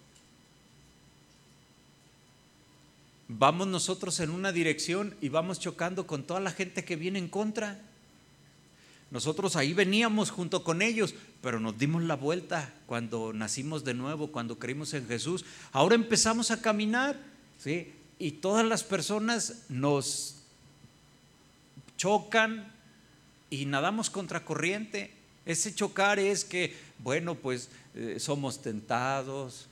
[3.27, 7.27] Vamos nosotros en una dirección y vamos chocando con toda la gente que viene en
[7.27, 7.79] contra.
[9.09, 14.31] Nosotros ahí veníamos junto con ellos, pero nos dimos la vuelta cuando nacimos de nuevo,
[14.31, 15.45] cuando creímos en Jesús.
[15.71, 17.17] Ahora empezamos a caminar,
[17.57, 17.93] ¿sí?
[18.19, 20.35] Y todas las personas nos
[21.97, 22.71] chocan
[23.49, 25.11] y nadamos contracorriente.
[25.45, 29.67] Ese chocar es que, bueno, pues eh, somos tentados.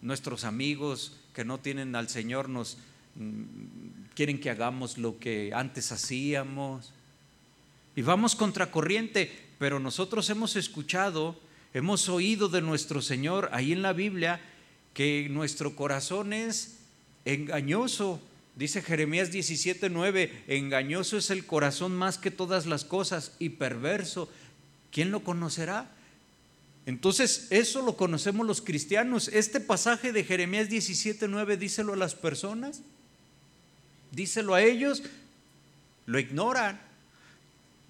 [0.00, 2.78] Nuestros amigos que no tienen al Señor nos
[3.16, 6.92] mm, quieren que hagamos lo que antes hacíamos.
[7.96, 11.38] Y vamos contracorriente, pero nosotros hemos escuchado,
[11.74, 14.40] hemos oído de nuestro Señor ahí en la Biblia
[14.94, 16.78] que nuestro corazón es
[17.24, 18.20] engañoso.
[18.56, 24.28] Dice Jeremías 17:9, engañoso es el corazón más que todas las cosas y perverso.
[24.90, 25.90] ¿Quién lo conocerá?
[26.88, 29.28] Entonces, eso lo conocemos los cristianos.
[29.28, 32.80] Este pasaje de Jeremías 17:9 díselo a las personas,
[34.10, 35.02] díselo a ellos,
[36.06, 36.80] lo ignoran,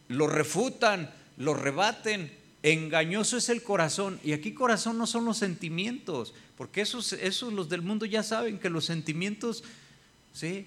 [0.09, 2.37] lo refutan, lo rebaten.
[2.65, 4.19] Engañoso es el corazón.
[4.25, 8.59] Y aquí corazón no son los sentimientos, porque esos, esos los del mundo ya saben
[8.59, 9.63] que los sentimientos
[10.33, 10.67] ¿sí?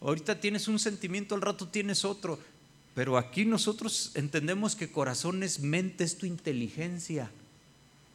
[0.00, 2.38] Ahorita tienes un sentimiento, al rato tienes otro,
[2.94, 7.30] pero aquí nosotros entendemos que corazón es mente, es tu inteligencia.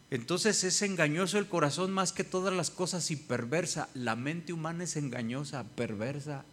[0.10, 3.90] Entonces es engañoso el corazón más que todas las cosas y perversa.
[3.94, 6.46] La mente humana es engañosa, perversa,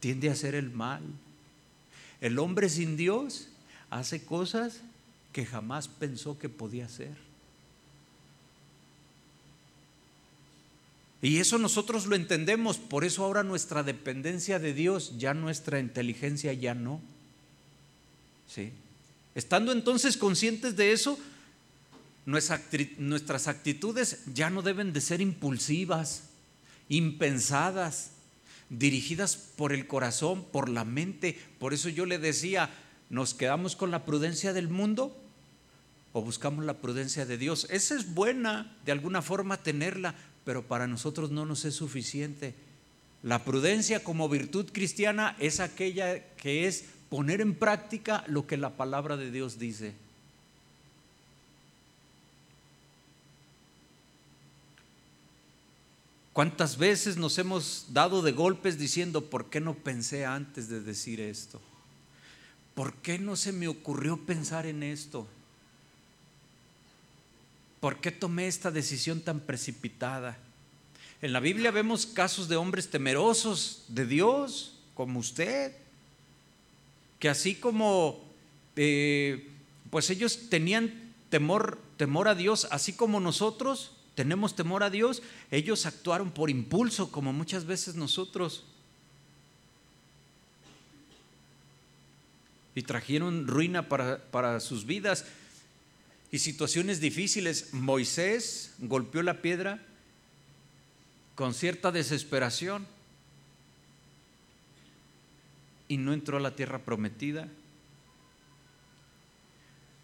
[0.00, 1.02] tiende a hacer el mal.
[2.20, 3.48] El hombre sin Dios
[3.90, 4.80] hace cosas
[5.32, 7.23] que jamás pensó que podía hacer.
[11.24, 16.52] Y eso nosotros lo entendemos, por eso ahora nuestra dependencia de Dios, ya nuestra inteligencia
[16.52, 17.00] ya no.
[18.46, 18.72] ¿Sí?
[19.34, 21.18] Estando entonces conscientes de eso,
[22.26, 26.24] nuestras actitudes ya no deben de ser impulsivas,
[26.90, 28.10] impensadas,
[28.68, 31.40] dirigidas por el corazón, por la mente.
[31.58, 32.68] Por eso yo le decía,
[33.08, 35.16] ¿nos quedamos con la prudencia del mundo
[36.12, 37.66] o buscamos la prudencia de Dios?
[37.70, 42.54] Esa es buena, de alguna forma tenerla, pero para nosotros no nos es suficiente.
[43.22, 48.76] La prudencia como virtud cristiana es aquella que es poner en práctica lo que la
[48.76, 49.94] palabra de Dios dice.
[56.34, 61.20] ¿Cuántas veces nos hemos dado de golpes diciendo, ¿por qué no pensé antes de decir
[61.20, 61.62] esto?
[62.74, 65.28] ¿Por qué no se me ocurrió pensar en esto?
[67.84, 70.38] ¿Por qué tomé esta decisión tan precipitada?
[71.20, 75.70] En la Biblia vemos casos de hombres temerosos de Dios, como usted,
[77.18, 78.24] que así como
[78.76, 79.50] eh,
[79.90, 85.84] pues ellos tenían temor, temor a Dios, así como nosotros tenemos temor a Dios, ellos
[85.84, 88.64] actuaron por impulso, como muchas veces nosotros.
[92.74, 95.26] Y trajeron ruina para, para sus vidas
[96.34, 97.72] y situaciones difíciles.
[97.72, 99.80] Moisés golpeó la piedra
[101.36, 102.88] con cierta desesperación
[105.86, 107.46] y no entró a la tierra prometida.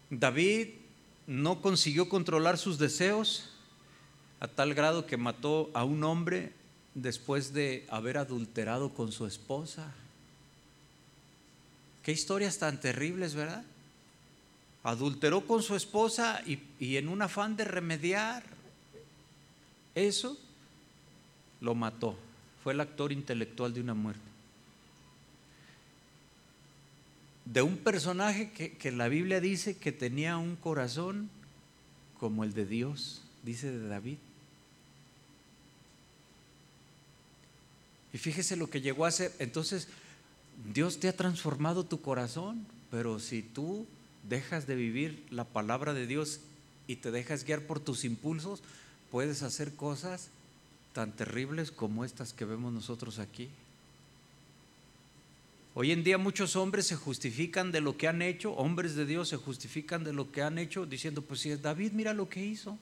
[0.09, 0.69] David
[1.27, 3.49] no consiguió controlar sus deseos
[4.39, 6.53] a tal grado que mató a un hombre
[6.93, 9.93] después de haber adulterado con su esposa.
[12.03, 13.65] Qué historias tan terribles, ¿verdad?
[14.83, 18.43] Adulteró con su esposa y, en un afán de remediar
[19.93, 20.37] eso,
[21.59, 22.17] lo mató.
[22.63, 24.21] Fue el actor intelectual de una muerte.
[27.45, 31.29] De un personaje que, que la Biblia dice que tenía un corazón
[32.19, 34.17] como el de Dios, dice de David.
[38.13, 39.33] Y fíjese lo que llegó a ser.
[39.39, 39.87] Entonces,
[40.73, 43.87] Dios te ha transformado tu corazón, pero si tú
[44.27, 46.41] dejas de vivir la palabra de Dios
[46.87, 48.61] y te dejas guiar por tus impulsos,
[49.09, 50.29] puedes hacer cosas
[50.93, 53.49] tan terribles como estas que vemos nosotros aquí.
[55.73, 59.29] Hoy en día muchos hombres se justifican de lo que han hecho, hombres de Dios
[59.29, 62.45] se justifican de lo que han hecho diciendo, pues si es David, mira lo que
[62.45, 62.77] hizo.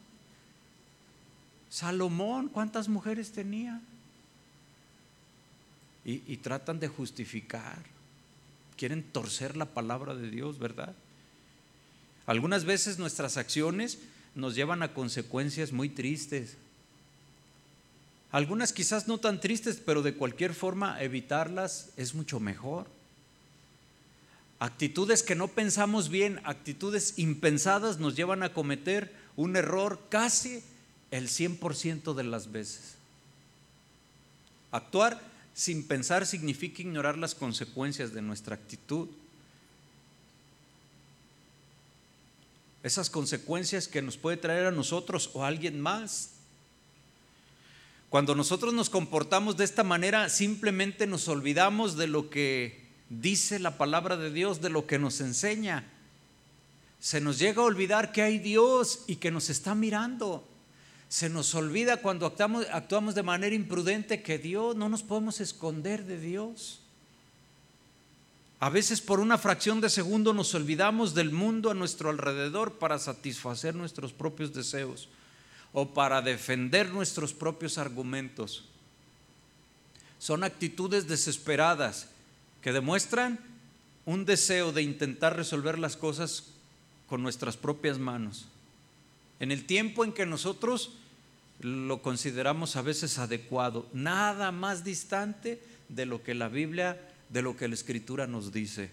[1.70, 3.80] Salomón, ¿cuántas mujeres tenía?
[6.04, 7.78] Y, y tratan de justificar,
[8.76, 10.96] quieren torcer la palabra de Dios, ¿verdad?
[12.30, 13.98] Algunas veces nuestras acciones
[14.36, 16.58] nos llevan a consecuencias muy tristes.
[18.32, 22.86] Algunas quizás no tan tristes, pero de cualquier forma evitarlas es mucho mejor.
[24.60, 30.62] Actitudes que no pensamos bien, actitudes impensadas nos llevan a cometer un error casi
[31.10, 32.94] el 100% de las veces.
[34.70, 35.20] Actuar
[35.56, 39.08] sin pensar significa ignorar las consecuencias de nuestra actitud.
[42.84, 46.32] Esas consecuencias que nos puede traer a nosotros o a alguien más.
[48.10, 53.78] Cuando nosotros nos comportamos de esta manera, simplemente nos olvidamos de lo que dice la
[53.78, 55.86] palabra de Dios, de lo que nos enseña.
[57.00, 60.48] Se nos llega a olvidar que hay Dios y que nos está mirando.
[61.08, 66.20] Se nos olvida cuando actuamos, de manera imprudente que Dios, no nos podemos esconder de
[66.20, 66.79] Dios.
[68.60, 72.99] A veces por una fracción de segundo nos olvidamos del mundo a nuestro alrededor para
[72.99, 75.07] satisfacer nuestros propios deseos
[75.72, 78.66] o para defender nuestros propios argumentos.
[80.18, 82.10] Son actitudes desesperadas
[82.62, 83.39] que demuestran
[84.05, 86.47] un deseo de intentar resolver las cosas
[87.07, 88.45] con nuestras propias manos.
[89.39, 90.91] En el tiempo en que nosotros
[91.62, 96.99] lo consideramos a veces adecuado, nada más distante de lo que la Biblia,
[97.30, 98.90] de lo que la Escritura nos dice.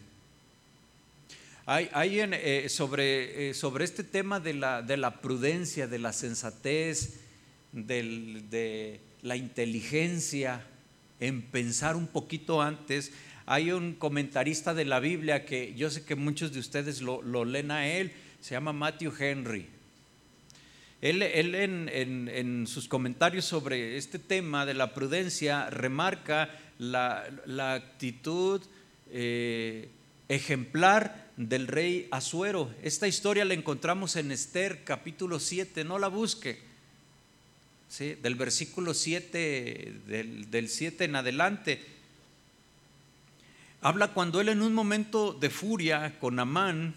[1.67, 7.19] Hay, eh, sobre, eh, sobre, este tema de la, de la, prudencia, de la sensatez,
[7.73, 10.65] de la inteligencia,
[11.21, 13.13] en pensar un poquito antes.
[13.47, 17.71] Hay un comentarista de la Biblia que yo sé que muchos de ustedes lo, leen
[17.71, 19.67] a él, se llama Matthew Henry.
[21.01, 28.63] Él, en, sus comentarios sobre este tema de la prudencia remarca la, actitud
[29.11, 29.89] eh,
[30.29, 32.73] ejemplar del rey Asuero.
[32.83, 36.61] Esta historia la encontramos en Esther capítulo 7, no la busque.
[37.89, 38.15] ¿Sí?
[38.15, 41.85] Del versículo 7, del, del 7 en adelante.
[43.81, 46.95] Habla cuando él en un momento de furia con Amán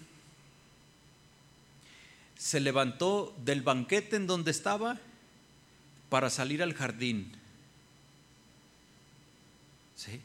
[2.37, 4.97] se levantó del banquete en donde estaba
[6.09, 7.38] para salir al jardín.
[9.99, 10.21] ¿Sí?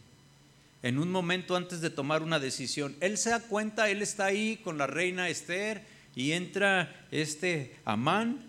[0.85, 2.95] en un momento antes de tomar una decisión.
[3.01, 5.81] Él se da cuenta, él está ahí con la reina Esther
[6.15, 8.45] y entra este Amán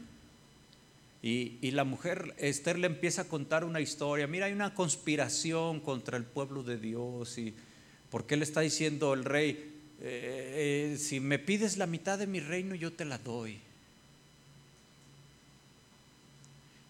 [1.23, 4.27] y, la mujer Esther le empieza a contar una historia.
[4.27, 7.55] Mira, hay una conspiración contra el pueblo de Dios y
[8.09, 9.51] porque le está diciendo el rey,
[10.01, 13.61] eh, eh, si me pides la mitad de mi reino yo te la doy.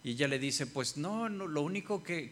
[0.06, 2.30] Y ella le dice, pues no, no lo único que,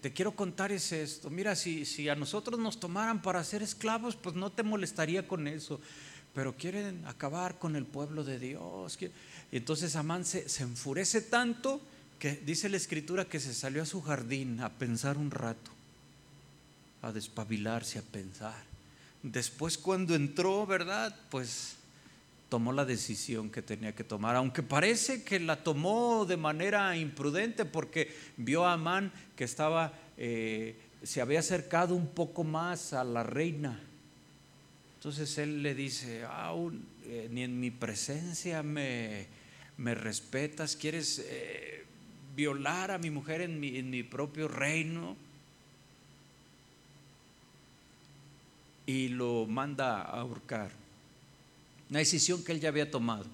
[0.00, 1.28] te quiero contar es esto.
[1.28, 5.82] Mira, si, a nosotros nos tomaran para ser esclavos, pues no te molestaría con eso.
[6.32, 8.98] Pero quieren acabar con el pueblo de Dios.
[9.52, 11.78] Entonces Amán se, se enfurece tanto
[12.18, 15.72] que dice la escritura que se salió a su jardín a pensar un rato,
[17.02, 18.64] a despabilarse, a pensar.
[19.22, 21.14] Después cuando entró, ¿verdad?
[21.30, 21.76] Pues
[22.48, 27.64] tomó la decisión que tenía que tomar, aunque parece que la tomó de manera imprudente
[27.64, 33.22] porque vio a Amán que estaba, eh, se había acercado un poco más a la
[33.22, 33.80] reina.
[34.96, 36.22] Entonces él le dice,
[37.04, 39.26] eh, ni en mi presencia me,
[39.76, 41.84] me respetas, quieres eh,
[42.34, 45.16] violar a mi mujer en mi, en mi propio reino.
[48.86, 50.83] Y lo manda a ahorcar.
[51.94, 53.24] Una decisión que él ya había tomado.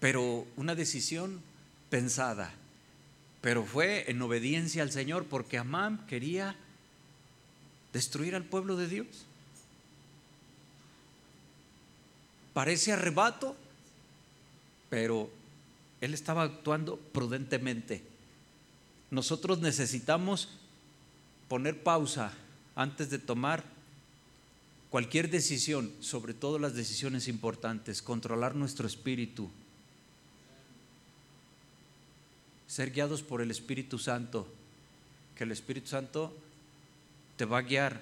[0.00, 1.40] Pero una decisión
[1.88, 2.52] pensada.
[3.40, 6.56] Pero fue en obediencia al Señor porque Amán quería
[7.94, 9.06] destruir al pueblo de Dios.
[12.52, 13.56] Parece arrebato,
[14.90, 15.30] pero
[16.02, 18.02] él estaba actuando prudentemente.
[19.10, 20.50] Nosotros necesitamos
[21.48, 22.34] poner pausa
[22.76, 23.77] antes de tomar
[24.90, 29.50] Cualquier decisión, sobre todo las decisiones importantes, controlar nuestro espíritu,
[32.66, 34.46] ser guiados por el Espíritu Santo,
[35.34, 36.34] que el Espíritu Santo
[37.36, 38.00] te va a guiar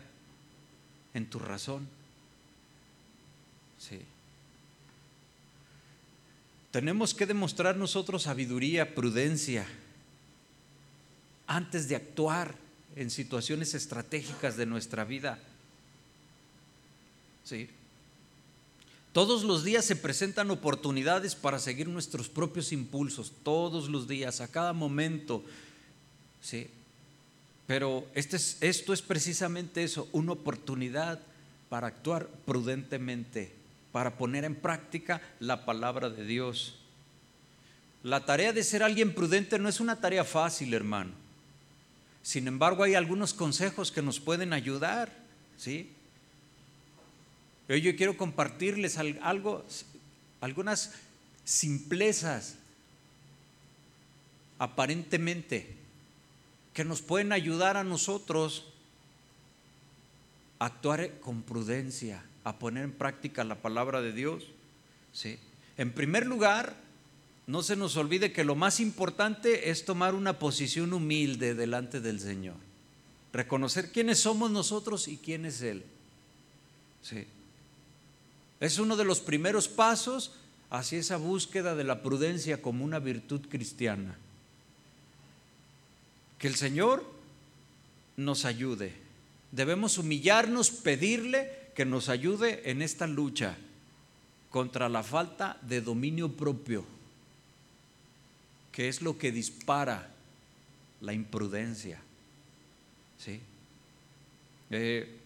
[1.15, 1.89] en tu razón.
[3.79, 4.01] Sí.
[6.71, 9.67] Tenemos que demostrar nosotros sabiduría, prudencia,
[11.47, 12.55] antes de actuar
[12.97, 15.39] en situaciones estratégicas de nuestra vida.
[17.47, 17.71] ¿Sí?
[19.13, 24.49] Todos los días se presentan oportunidades para seguir nuestros propios impulsos, todos los días, a
[24.49, 25.43] cada momento.
[26.43, 26.69] ¿sí?
[27.67, 31.21] Pero este es, esto es precisamente eso, una oportunidad
[31.71, 33.55] para actuar prudentemente,
[33.91, 36.75] para poner en práctica la palabra de Dios.
[38.03, 41.13] La tarea de ser alguien prudente no es una tarea fácil, hermano.
[42.23, 45.11] Sin embargo, hay algunos consejos que nos pueden ayudar,
[45.57, 45.96] ¿sí?
[47.69, 49.65] Hoy yo quiero compartirles algo,
[50.41, 50.93] algunas
[51.45, 52.57] simplezas
[54.59, 55.75] aparentemente,
[56.73, 58.67] que nos pueden ayudar a nosotros
[60.59, 64.45] a actuar con prudencia, a poner en práctica la palabra de Dios.
[65.13, 65.39] ¿sí?
[65.77, 66.77] En primer lugar,
[67.47, 72.21] no se nos olvide que lo más importante es tomar una posición humilde delante del
[72.21, 72.57] Señor.
[73.33, 75.85] Reconocer quiénes somos nosotros y quién es Él.
[77.03, 77.27] Sí.
[78.61, 80.33] Es uno de los primeros pasos
[80.71, 84.17] hacia esa búsqueda de la prudencia como una virtud cristiana.
[86.39, 87.05] Que el Señor
[88.17, 88.93] nos ayude.
[89.53, 93.57] Debemos humillarnos, pedirle que nos ayude en esta lucha
[94.51, 96.85] contra la falta de dominio propio,
[98.73, 100.11] que es lo que dispara
[101.01, 102.01] la imprudencia.
[103.19, 103.41] ¿Sí?
[104.71, 105.21] Eh,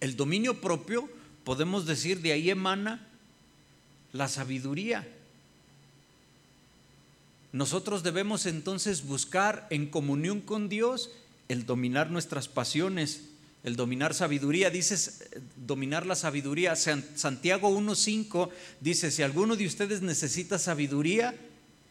[0.00, 1.08] el dominio propio,
[1.44, 3.06] podemos decir, de ahí emana
[4.12, 5.06] la sabiduría.
[7.52, 11.10] Nosotros debemos entonces buscar en comunión con Dios
[11.48, 13.24] el dominar nuestras pasiones,
[13.62, 14.70] el dominar sabiduría.
[14.70, 16.74] Dices, dominar la sabiduría.
[16.76, 21.34] Santiago 1.5 dice, si alguno de ustedes necesita sabiduría,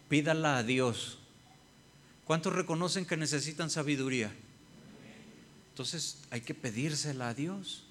[0.09, 1.19] pídala a Dios.
[2.25, 4.31] ¿Cuántos reconocen que necesitan sabiduría?
[5.73, 7.83] Entonces hay que pedírsela a Dios.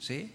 [0.00, 0.32] ¿Sí?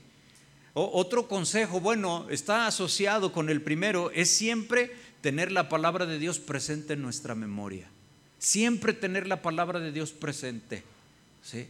[0.82, 6.39] Otro consejo, bueno, está asociado con el primero, es siempre tener la palabra de Dios
[6.39, 7.89] presente en nuestra memoria.
[8.38, 10.84] Siempre tener la palabra de Dios presente.
[11.43, 11.67] ¿Sí?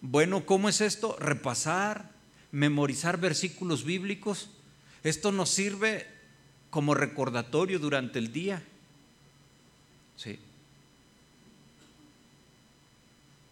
[0.00, 1.16] Bueno, ¿cómo es esto?
[1.18, 2.10] Repasar,
[2.52, 4.50] memorizar versículos bíblicos.
[5.02, 6.06] Esto nos sirve
[6.70, 8.62] como recordatorio durante el día.
[10.16, 10.38] ¿Sí?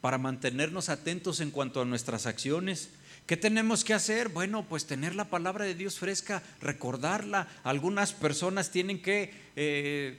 [0.03, 2.91] Para mantenernos atentos en cuanto a nuestras acciones,
[3.27, 4.29] ¿Qué tenemos que hacer?
[4.29, 7.49] Bueno, pues tener la palabra de Dios fresca, recordarla.
[7.63, 10.19] Algunas personas tienen que, eh,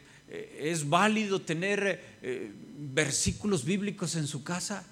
[0.59, 4.85] es válido tener eh, versículos bíblicos en su casa,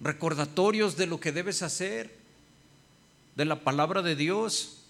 [0.00, 2.14] recordatorios de lo que debes hacer,
[3.34, 4.84] de la palabra de Dios.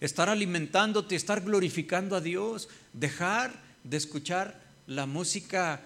[0.00, 3.52] Estar alimentándote, estar glorificando a Dios, dejar
[3.84, 5.80] de escuchar la música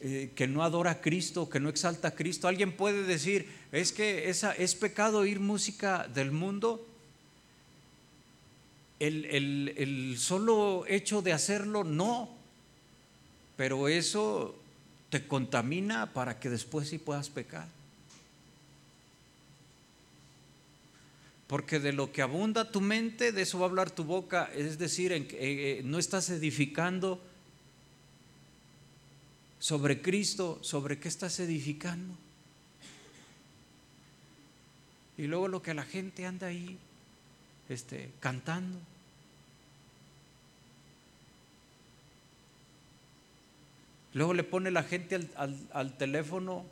[0.00, 2.48] eh, que no adora a Cristo, que no exalta a Cristo.
[2.48, 6.86] Alguien puede decir, es que esa, es pecado oír música del mundo.
[8.98, 9.26] El,
[9.76, 12.30] el solo hecho de hacerlo, no.
[13.58, 14.56] Pero eso
[15.10, 17.68] te contamina para que después sí puedas pecar.
[21.46, 24.50] Porque de lo que abunda tu mente, de eso va a hablar tu boca.
[24.54, 27.20] Es decir, en, eh, no estás edificando
[29.66, 32.14] sobre Cristo, sobre qué estás edificando.
[35.18, 36.78] Y luego lo que la gente anda ahí
[37.68, 38.78] este, cantando.
[44.14, 46.64] Luego le pone la gente al, teléfono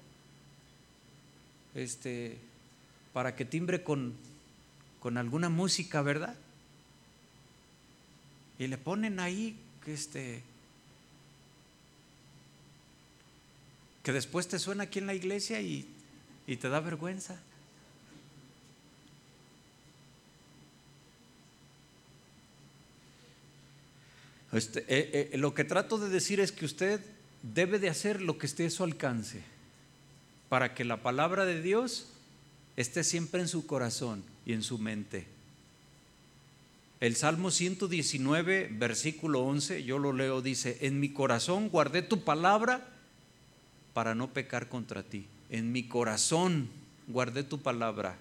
[1.74, 2.38] este,
[3.12, 4.14] para que timbre con,
[5.00, 6.36] con alguna música, ¿verdad?
[8.60, 10.44] Y le ponen ahí que este,
[14.04, 15.88] que después te suena aquí en la iglesia y,
[16.46, 17.40] te da vergüenza.
[24.52, 27.00] Este, eh, eh, lo que trato de decir es que usted
[27.42, 29.40] debe de hacer lo que esté a su alcance
[30.50, 32.10] para que la palabra de Dios
[32.76, 35.26] esté siempre en su corazón y en su mente.
[37.00, 42.93] El Salmo 119, versículo 11, yo lo leo, dice, en mi corazón guardé tu palabra
[43.94, 45.26] para no pecar contra ti.
[45.48, 46.68] En mi corazón
[47.06, 48.18] guardé tu palabra.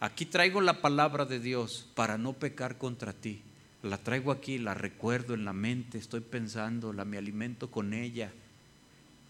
[0.00, 3.42] Aquí traigo la palabra de Dios para no pecar contra ti.
[3.82, 8.32] La traigo aquí, la recuerdo en la mente, estoy pensando, la me alimento con ella.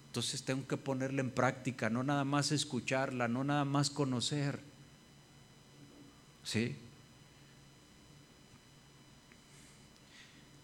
[0.07, 4.61] Entonces tengo que ponerla en práctica, no nada más escucharla, no nada más conocer.
[6.45, 6.77] ¿Sí?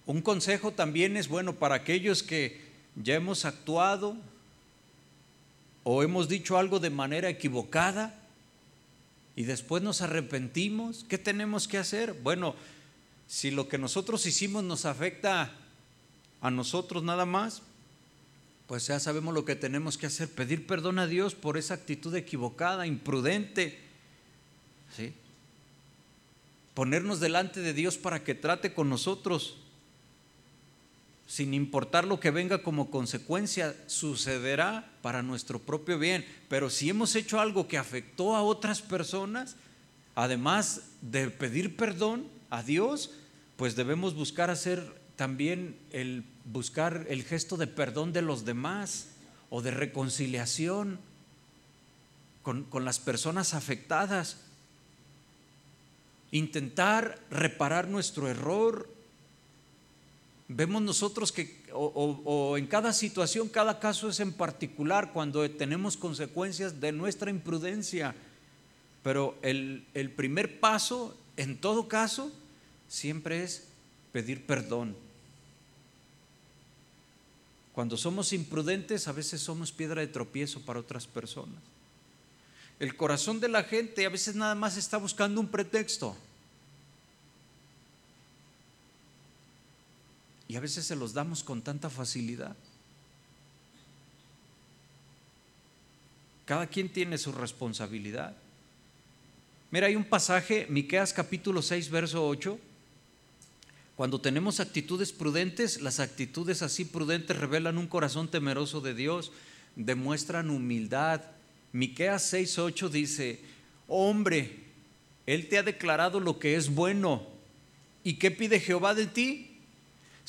[0.07, 2.61] Un consejo también es bueno para aquellos que
[2.95, 4.17] ya hemos actuado
[5.85, 8.15] o hemos dicho algo de manera equivocada
[9.37, 12.13] y después nos arrepentimos, ¿qué tenemos que hacer?
[12.13, 12.55] Bueno,
[13.27, 15.53] si lo que nosotros hicimos nos afecta
[16.41, 17.63] a nosotros nada más,
[18.67, 22.15] pues ya sabemos lo que tenemos que hacer, pedir perdón a Dios por esa actitud
[22.15, 23.79] equivocada, imprudente,
[24.97, 25.13] ¿sí?
[26.75, 29.57] Ponernos delante de Dios para que trate con nosotros
[31.31, 36.27] sin importar lo que venga como consecuencia, sucederá para nuestro propio bien.
[36.49, 39.55] Pero si hemos hecho algo que afectó a otras personas,
[40.17, 43.13] además de pedir perdón a Dios,
[43.57, 49.11] pues debemos buscar hacer también el buscar el gesto de perdón de los demás
[49.51, 50.99] o de reconciliación
[52.43, 54.39] con, con las personas afectadas.
[56.33, 58.89] Intentar reparar nuestro error.
[60.53, 66.81] Vemos nosotros que o, en cada situación, cada caso es en particular cuando tenemos consecuencias
[66.81, 68.17] de nuestra imprudencia.
[69.05, 72.33] Pero el, el primer paso, en todo caso,
[72.89, 73.69] siempre es
[74.11, 74.97] pedir perdón.
[77.73, 81.63] Cuando somos imprudentes, a veces somos piedra de tropiezo para otras personas.
[82.81, 86.17] El corazón de la gente a veces nada más está buscando un pretexto.
[90.51, 92.57] Y a veces se los damos con tanta facilidad.
[96.45, 98.35] Cada quien tiene su responsabilidad.
[99.71, 102.59] Mira, hay un pasaje, Miqueas capítulo 6, verso 8.
[103.95, 109.31] Cuando tenemos actitudes prudentes, las actitudes así prudentes revelan un corazón temeroso de Dios,
[109.77, 111.23] demuestran humildad.
[111.71, 113.41] Miqueas 6, 8 dice,
[113.87, 114.65] hombre,
[115.27, 117.25] Él te ha declarado lo que es bueno.
[118.03, 119.50] ¿Y qué pide Jehová de ti?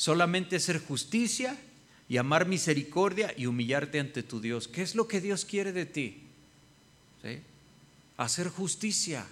[0.01, 1.55] Solamente hacer justicia
[2.09, 4.67] y amar misericordia y humillarte ante tu Dios.
[4.67, 6.23] ¿Qué es lo que Dios quiere de ti?
[8.17, 9.27] Hacer justicia,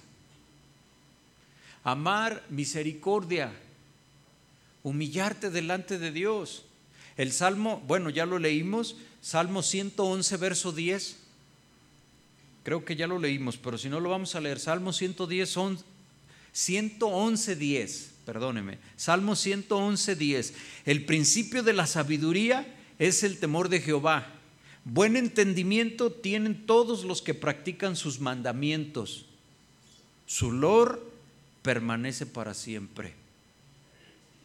[1.84, 3.52] amar misericordia,
[4.84, 6.66] humillarte delante de Dios.
[7.18, 11.18] El Salmo, bueno, ya lo leímos, Salmo 111, verso 10.
[12.64, 14.60] Creo que ya lo leímos, pero si no lo vamos a leer.
[14.60, 15.52] Salmo 110,
[16.54, 18.78] 111, 10 perdóneme.
[18.96, 20.54] Salmo 111, 10.
[20.86, 24.36] El principio de la sabiduría es el temor de Jehová.
[24.86, 29.26] Buen entendimiento tienen todos los que practican sus mandamientos.
[30.28, 31.12] Su lor
[31.64, 33.16] permanece para siempre.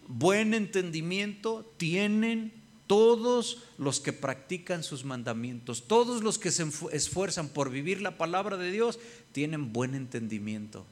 [0.09, 2.55] Buen entendimiento tienen
[2.87, 5.87] todos los que practican sus mandamientos.
[5.87, 8.99] Todos los que se esfuerzan por vivir la palabra de Dios
[9.33, 10.87] tienen buen entendimiento.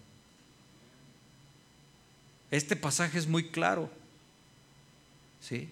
[2.53, 3.91] Este pasaje es muy claro.
[5.41, 5.71] ¿Sí?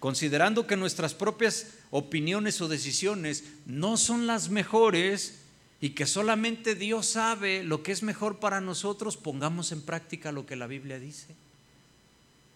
[0.00, 5.40] Considerando que nuestras propias opiniones o decisiones no son las mejores
[5.82, 10.46] y que solamente Dios sabe lo que es mejor para nosotros, pongamos en práctica lo
[10.46, 11.34] que la Biblia dice.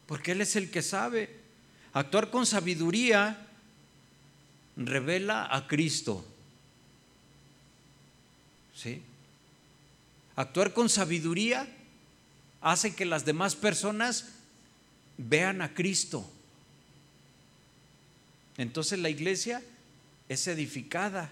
[0.06, 1.36] Porque Él es el que sabe.
[1.92, 3.46] Actuar con sabiduría
[4.74, 6.24] revela a Cristo.
[8.74, 9.02] ¿Sí?
[10.34, 11.68] Actuar con sabiduría
[12.60, 14.26] hace que las demás personas
[15.16, 16.28] vean a Cristo.
[18.56, 19.62] Entonces la iglesia
[20.28, 21.30] es edificada.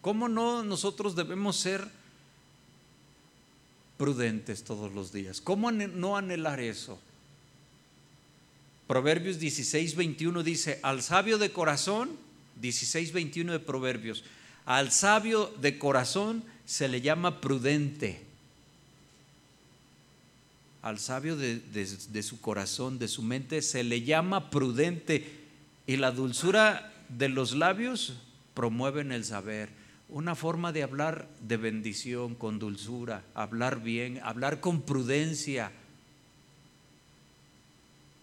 [0.00, 1.86] ¿Cómo no nosotros debemos ser
[3.98, 5.40] prudentes todos los días?
[5.40, 6.98] ¿Cómo no anhelar eso?
[8.86, 12.10] Proverbios 16, 21 dice, al sabio de corazón,
[12.60, 14.24] 16, 21 de Proverbios,
[14.66, 18.29] al sabio de corazón se le llama prudente
[20.82, 25.24] al sabio de, su corazón, de su mente, se le llama prudente
[25.86, 28.14] y la dulzura de los labios
[28.54, 29.68] promueven el saber.
[30.08, 35.70] Una forma de hablar de bendición, con dulzura, hablar bien, hablar con prudencia,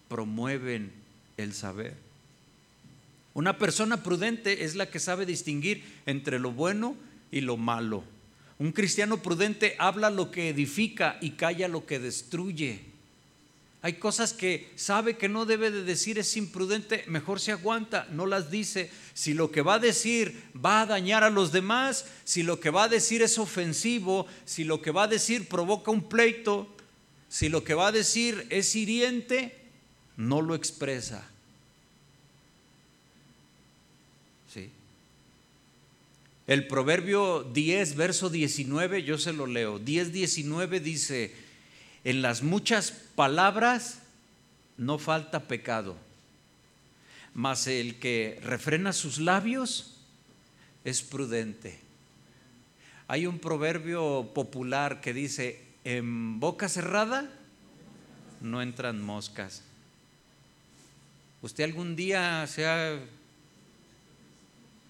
[0.09, 0.91] promueven
[1.37, 1.95] el saber.
[3.33, 6.95] Una persona prudente es la que sabe distinguir entre lo bueno
[7.31, 8.03] y lo malo
[8.59, 12.81] un cristiano prudente habla lo que edifica y calla lo que destruye.
[13.83, 18.25] Hay cosas que sabe que no debe de decir, es imprudente, mejor se aguanta, no
[18.25, 18.89] las dice.
[19.13, 22.71] Si lo que va a decir va a dañar a los demás, si lo que
[22.71, 26.67] va a decir es ofensivo, si lo que va a decir provoca un pleito,
[27.29, 29.55] si lo que va a decir es hiriente,
[30.17, 31.29] no lo expresa.
[36.47, 39.79] El proverbio 10, verso 19, yo se lo leo.
[39.79, 41.35] 10, 19 dice,
[42.05, 43.99] en las muchas palabras
[44.77, 45.97] no falta pecado,
[47.33, 49.97] mas el que refrena sus labios
[50.85, 51.81] es prudente.
[53.09, 57.29] Hay un proverbio popular que dice, en boca cerrada
[58.39, 59.63] no entran moscas.
[61.41, 62.99] ¿Usted algún día se, ha,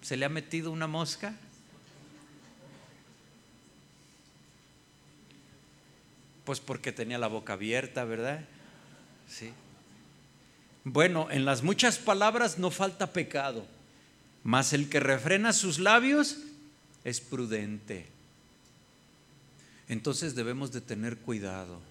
[0.04, 1.36] se le ha metido una mosca?
[6.48, 8.40] Pues porque tenía la boca abierta, ¿verdad?
[9.28, 9.52] Sí.
[10.86, 13.66] Bueno, en las muchas palabras no falta pecado,
[14.46, 16.38] mas el que refrena sus labios
[17.04, 18.06] es prudente.
[19.90, 21.82] entonces debemos de tener cuidado.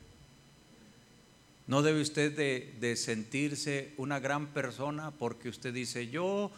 [1.67, 6.51] No debe usted de, de, sentirse una gran persona porque usted dice, yo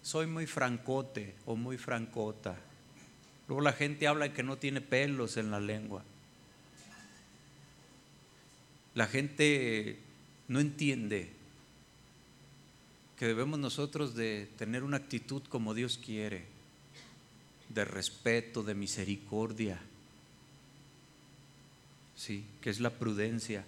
[0.00, 2.56] soy muy francote o muy francota.
[3.48, 6.04] Luego la gente habla que no tiene pelos en la lengua.
[8.94, 9.98] La gente
[10.48, 11.30] no entiende
[13.16, 16.44] que debemos nosotros de tener una actitud como Dios quiere,
[17.68, 19.80] de respeto, de misericordia,
[22.16, 23.64] sí, que es la prudencia.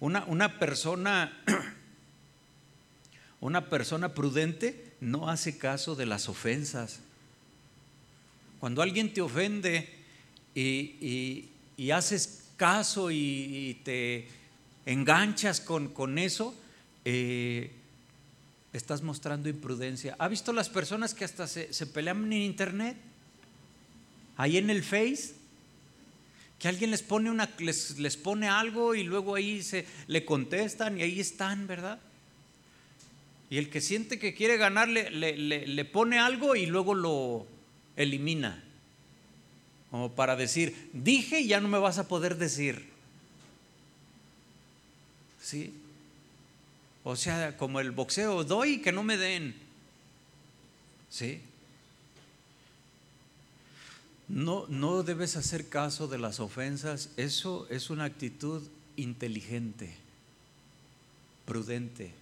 [0.00, 1.38] Una, una persona,
[3.40, 7.00] una persona prudente no hace caso de las ofensas.
[8.58, 9.88] Cuando alguien te ofende
[10.54, 14.28] y, y haces caso y, te
[14.84, 16.54] enganchas con, con eso,
[17.06, 17.70] eh,
[18.74, 20.14] estás mostrando imprudencia.
[20.18, 22.96] ¿Ha visto las personas que hasta se, pelean en internet?
[24.36, 25.34] Ahí en el Face,
[26.58, 30.98] que alguien les pone, una, les, les pone algo y luego ahí se, le contestan
[30.98, 31.98] y ahí están, ¿verdad?
[33.50, 37.46] Y el que siente que quiere ganar le, le pone algo y luego lo
[37.96, 38.62] elimina.
[39.90, 42.88] Como para decir, dije y ya no me vas a poder decir.
[45.42, 45.72] ¿Sí?
[47.04, 49.54] O sea, como el boxeo, doy que no me den.
[51.08, 51.40] ¿Sí?
[54.28, 57.10] No, no debes hacer caso de las ofensas.
[57.16, 58.62] Eso es una actitud
[58.96, 59.94] inteligente,
[61.46, 62.12] prudente.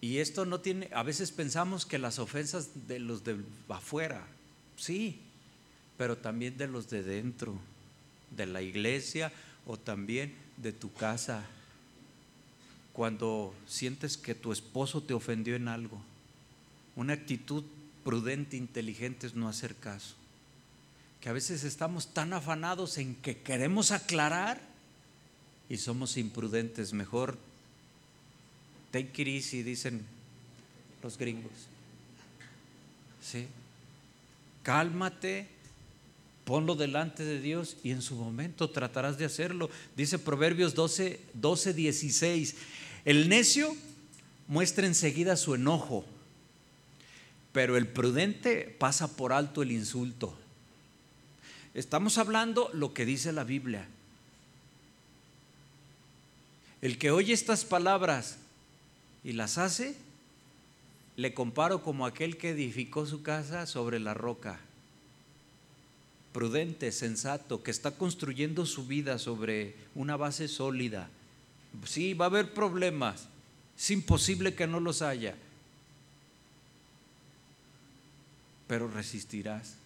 [0.00, 3.38] Y esto no tiene, a veces pensamos que las ofensas de los de
[3.68, 4.24] afuera,
[4.76, 5.18] sí,
[5.96, 7.54] pero también de los de dentro,
[8.30, 9.32] de la iglesia
[9.66, 11.44] o también de tu casa.
[12.92, 16.00] Cuando sientes que tu esposo te ofendió en algo,
[16.96, 17.64] una actitud
[18.04, 20.14] prudente, inteligente es no hacer caso.
[21.20, 24.60] Que a veces estamos tan afanados en que queremos aclarar
[25.68, 26.92] y somos imprudentes.
[26.92, 27.38] Mejor
[28.90, 30.04] take it easy, dicen
[31.02, 31.52] los gringos.
[33.22, 33.46] ¿Sí?
[34.62, 35.48] Cálmate,
[36.44, 39.70] Ponlo delante de Dios y en su momento tratarás de hacerlo.
[39.96, 42.56] Dice Proverbios 12, 12 16.
[43.06, 43.74] El necio
[44.46, 46.04] muestra enseguida su enojo,
[47.52, 50.36] pero el prudente pasa por alto el insulto.
[51.72, 53.88] Estamos hablando lo que dice la Biblia.
[56.82, 58.36] El que oye estas palabras
[59.24, 59.96] y las hace,
[61.16, 64.60] le comparo como aquel que edificó su casa sobre la roca
[66.34, 71.08] prudente, sensato, que está construyendo su vida sobre una base sólida.
[71.86, 73.28] Sí, va a haber problemas,
[73.78, 75.36] es imposible que no los haya,
[78.66, 79.76] pero resistirás.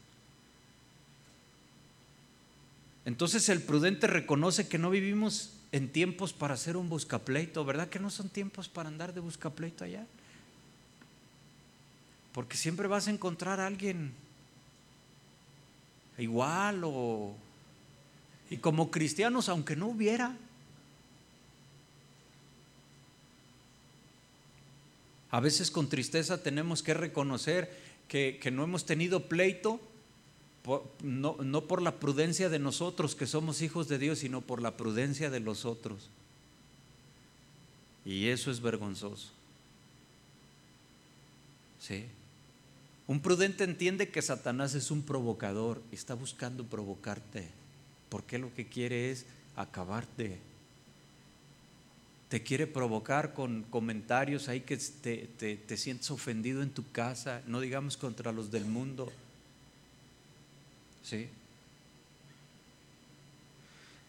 [3.05, 7.99] Entonces el prudente reconoce que no vivimos en tiempos para hacer un buscapleito, ¿verdad que
[7.99, 10.07] no son tiempos para andar de buscapleito allá?
[12.33, 14.15] Porque siempre vas a encontrar a alguien
[16.19, 17.35] igual o...
[18.51, 20.35] Y como cristianos, aunque no hubiera,
[25.31, 27.71] a veces con tristeza tenemos que reconocer
[28.09, 29.81] que, no hemos tenido pleito,
[31.03, 34.77] no, no por la prudencia de nosotros que somos hijos de Dios, sino por la
[34.77, 36.09] prudencia de los otros.
[38.07, 39.29] Y eso es vergonzoso.
[41.79, 42.07] ¿Sí?
[43.09, 47.49] Un prudente entiende que Satanás es un provocador y está buscando provocarte,
[48.11, 49.25] porque lo que quiere es
[49.57, 50.39] acabarte.
[52.29, 57.61] Te quiere provocar con comentarios ahí que te, te, sientes ofendido en tu casa, no
[57.61, 59.11] digamos contra los del mundo.
[61.03, 61.29] ¿Sí?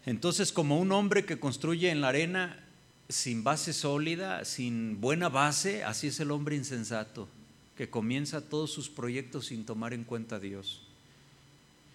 [0.05, 2.61] Entonces, como un hombre que construye en la arena
[3.07, 7.29] sin base sólida, sin buena base, así es el hombre insensato
[7.79, 10.81] que comienza todos sus proyectos sin tomar en cuenta a Dios.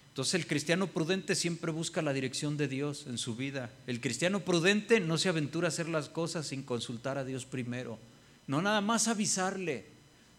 [0.09, 3.71] Entonces el cristiano prudente siempre busca la dirección de Dios en su vida.
[3.87, 7.99] El cristiano prudente no se aventura a hacer las cosas sin consultar a Dios primero.
[8.47, 9.85] No nada más avisarle,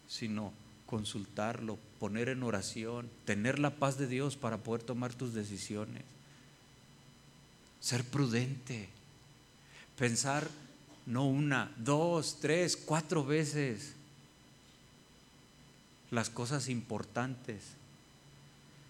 [0.08, 0.52] sino
[0.88, 6.02] consultarlo, poner en oración, tener la paz de Dios para poder tomar tus decisiones.
[7.82, 8.90] Ser prudente.
[9.96, 10.50] Pensar
[11.06, 13.95] no una, dos, tres, cuatro veces
[16.16, 17.62] las cosas importantes.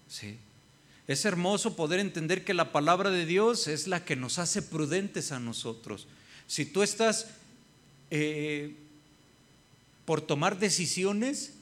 [0.07, 0.37] ¿Sí?
[1.07, 5.31] Es hermoso poder entender que la palabra de Dios es la que nos hace prudentes
[5.31, 6.07] a nosotros.
[6.47, 7.27] Si tú estás
[8.09, 8.75] eh,
[10.05, 11.53] por tomar decisiones,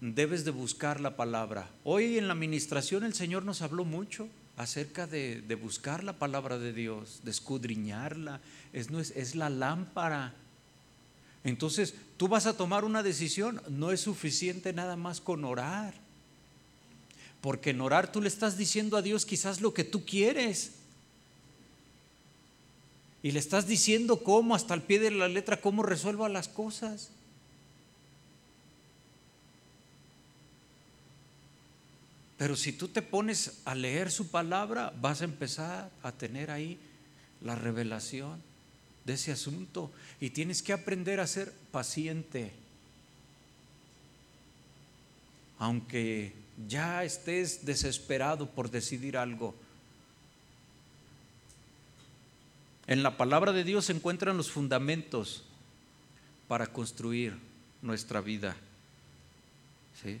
[0.00, 1.68] debes de buscar la palabra.
[1.84, 6.72] Hoy en la administración el Señor nos habló mucho acerca de, buscar la palabra de
[6.72, 8.40] Dios, de escudriñarla.
[8.72, 10.34] Es, es la lámpara.
[11.46, 15.94] Entonces, tú vas a tomar una decisión, no es suficiente nada más con orar.
[17.40, 20.72] Porque en orar tú le estás diciendo a Dios quizás lo que tú quieres.
[23.22, 27.10] Y le estás diciendo cómo, hasta el pie de la letra, cómo resuelva las cosas.
[32.38, 36.76] Pero si tú te pones a leer su palabra, vas a empezar a tener ahí
[37.40, 38.45] la revelación
[39.06, 39.90] de ese asunto.
[40.20, 42.52] Y tienes que aprender a ser paciente.
[45.58, 46.34] Aunque
[46.68, 49.54] ya estés desesperado por decidir algo.
[52.86, 55.44] En la palabra de Dios se encuentran los fundamentos
[56.48, 57.36] para construir
[57.82, 58.56] nuestra vida.
[60.02, 60.20] ¿Sí?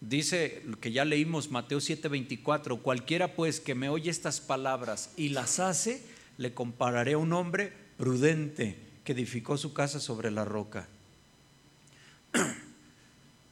[0.00, 5.58] Dice que ya leímos Mateo 7:24, cualquiera pues que me oye estas palabras y las
[5.58, 6.02] hace,
[6.38, 10.88] le compararé a un hombre prudente que edificó su casa sobre la roca.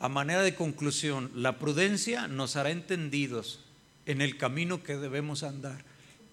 [0.00, 3.60] A manera de conclusión, la prudencia nos hará entendidos
[4.06, 5.84] en el camino que debemos andar.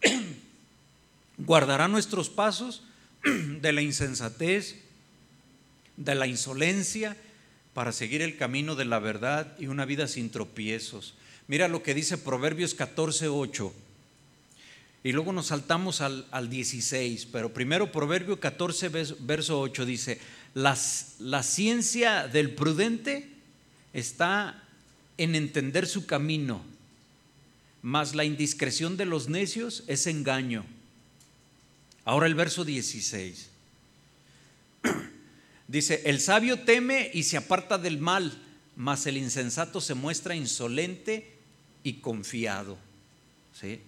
[1.37, 2.83] Guardará nuestros pasos
[3.25, 4.77] de la insensatez,
[5.97, 7.17] de la insolencia
[7.73, 11.15] para seguir el camino de la verdad y una vida sin tropiezos.
[11.49, 13.73] Mira lo que dice Proverbios 14, 8.
[15.05, 18.89] Y luego nos saltamos al, 16, pero primero Proverbio 14,
[19.19, 20.19] verso 8 dice,
[20.55, 23.29] Las, la ciencia del prudente
[23.93, 24.63] está
[25.19, 26.65] en entender su camino,
[27.83, 30.65] mas la indiscreción de los necios es engaño.
[32.03, 33.49] Ahora el verso 16.
[35.67, 38.33] Dice, el sabio teme y se aparta del mal,
[38.75, 41.37] mas el insensato se muestra insolente
[41.83, 42.79] y confiado.
[43.53, 43.81] ¿Sí?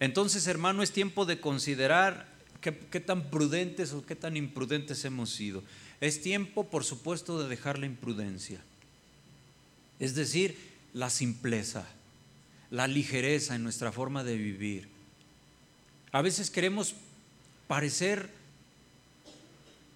[0.00, 2.26] Entonces, hermano, es tiempo de considerar
[2.62, 5.62] qué, tan prudentes o qué tan imprudentes hemos sido.
[6.00, 8.62] Es tiempo, por supuesto, de dejar la imprudencia.
[9.98, 10.56] Es decir,
[10.94, 11.86] la simpleza,
[12.70, 14.88] la ligereza en nuestra forma de vivir.
[16.12, 16.94] A veces queremos
[17.68, 18.30] parecer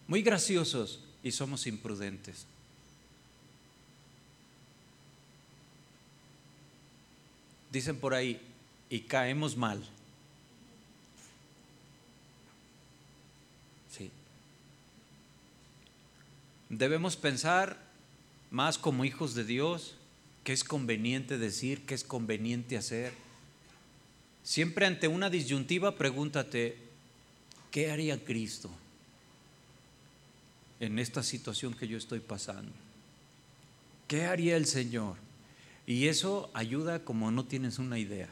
[0.06, 2.44] muy graciosos y somos imprudentes.
[7.72, 8.38] Dicen por ahí,
[8.94, 9.82] y caemos mal.
[13.90, 14.08] Sí.
[16.78, 17.78] Debemos pensar
[18.50, 19.96] más como hijos de Dios,
[20.44, 23.12] qué es conveniente decir, qué es conveniente hacer.
[24.42, 26.84] Siempre ante una disyuntiva pregúntate,
[27.74, 28.70] ¿Qué haría Cristo
[30.78, 32.70] en esta situación que yo estoy pasando?
[34.06, 35.16] ¿Qué haría el Señor?
[35.84, 38.28] Y eso ayuda como no tienes una idea.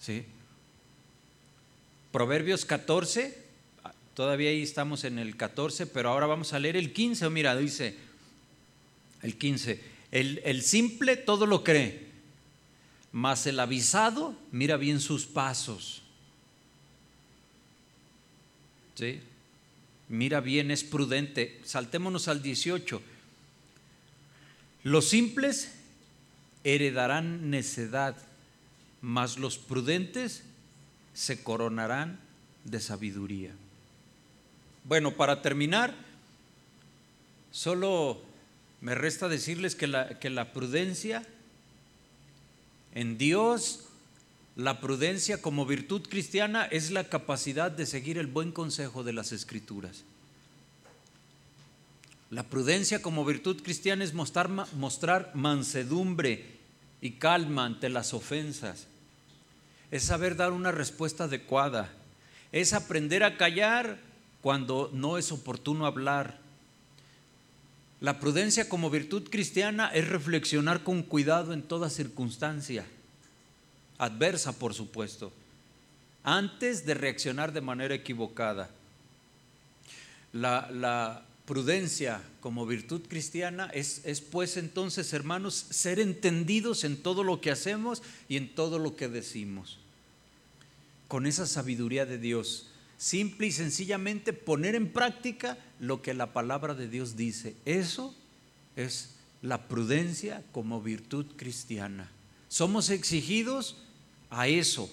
[0.00, 0.24] ¿Sí?
[2.10, 3.47] Proverbios 14,
[4.18, 7.30] todavía ahí estamos en el 14, pero ahora vamos a leer el 15.
[7.30, 7.94] Mira, dice
[9.22, 12.08] el 15, el, el simple todo lo cree,
[13.12, 16.02] mas el avisado mira bien sus pasos.
[20.08, 21.60] Mira bien, es prudente.
[21.62, 23.00] Saltémonos al 18.
[24.82, 25.74] Los simples
[26.64, 28.16] heredarán necedad,
[29.00, 30.42] mas los prudentes
[31.14, 32.18] se coronarán
[32.64, 33.54] de sabiduría.
[34.88, 35.94] Bueno, para terminar,
[37.52, 38.22] solo
[38.80, 41.26] me resta decirles que la, que la prudencia
[42.94, 43.84] en Dios
[44.56, 49.30] la prudencia como virtud cristiana es la capacidad de seguir el buen consejo de las
[49.30, 50.02] escrituras.
[52.30, 56.44] La prudencia como virtud cristiana es mostrar, mostrar mansedumbre
[57.00, 58.88] y calma ante las ofensas.
[59.92, 61.92] Es saber dar una respuesta adecuada.
[62.50, 64.07] Es aprender a callar
[64.42, 66.38] cuando no es oportuno hablar.
[68.00, 72.84] La prudencia como virtud cristiana es reflexionar con cuidado en toda circunstancia
[73.98, 75.32] adversa por supuesto,
[76.22, 78.70] antes de reaccionar de manera equivocada.
[80.32, 87.40] La, prudencia como virtud cristiana es, es pues entonces, hermanos, ser entendidos en todo lo
[87.40, 89.78] que hacemos y en todo lo que decimos.
[91.08, 92.66] Con esa sabiduría de Dios,
[92.98, 97.56] simple y sencillamente poner en práctica lo que la palabra de Dios dice.
[97.64, 98.14] Eso
[98.76, 102.10] es la prudencia como virtud cristiana.
[102.48, 103.76] Somos exigidos
[104.28, 104.90] a eso.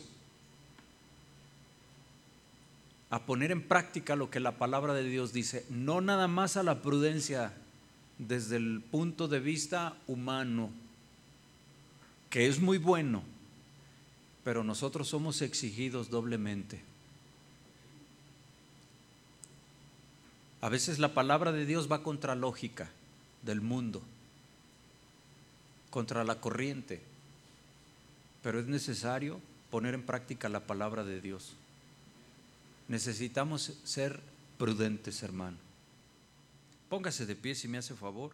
[3.16, 6.64] a poner en práctica lo que la palabra de Dios dice, no nada más a
[6.64, 7.54] la prudencia
[8.18, 10.70] desde el punto de vista humano,
[12.30, 13.24] que es muy bueno,
[14.44, 16.82] pero nosotros somos exigidos doblemente.
[20.66, 22.90] A veces la palabra de Dios va contra lógica
[23.44, 24.02] del mundo,
[25.92, 27.04] contra la corriente,
[28.42, 29.40] pero es necesario
[29.70, 31.54] poner en práctica la palabra de Dios.
[32.88, 34.20] Necesitamos ser
[34.58, 35.58] prudentes, hermano.
[36.90, 38.32] Póngase de pie si me hace favor.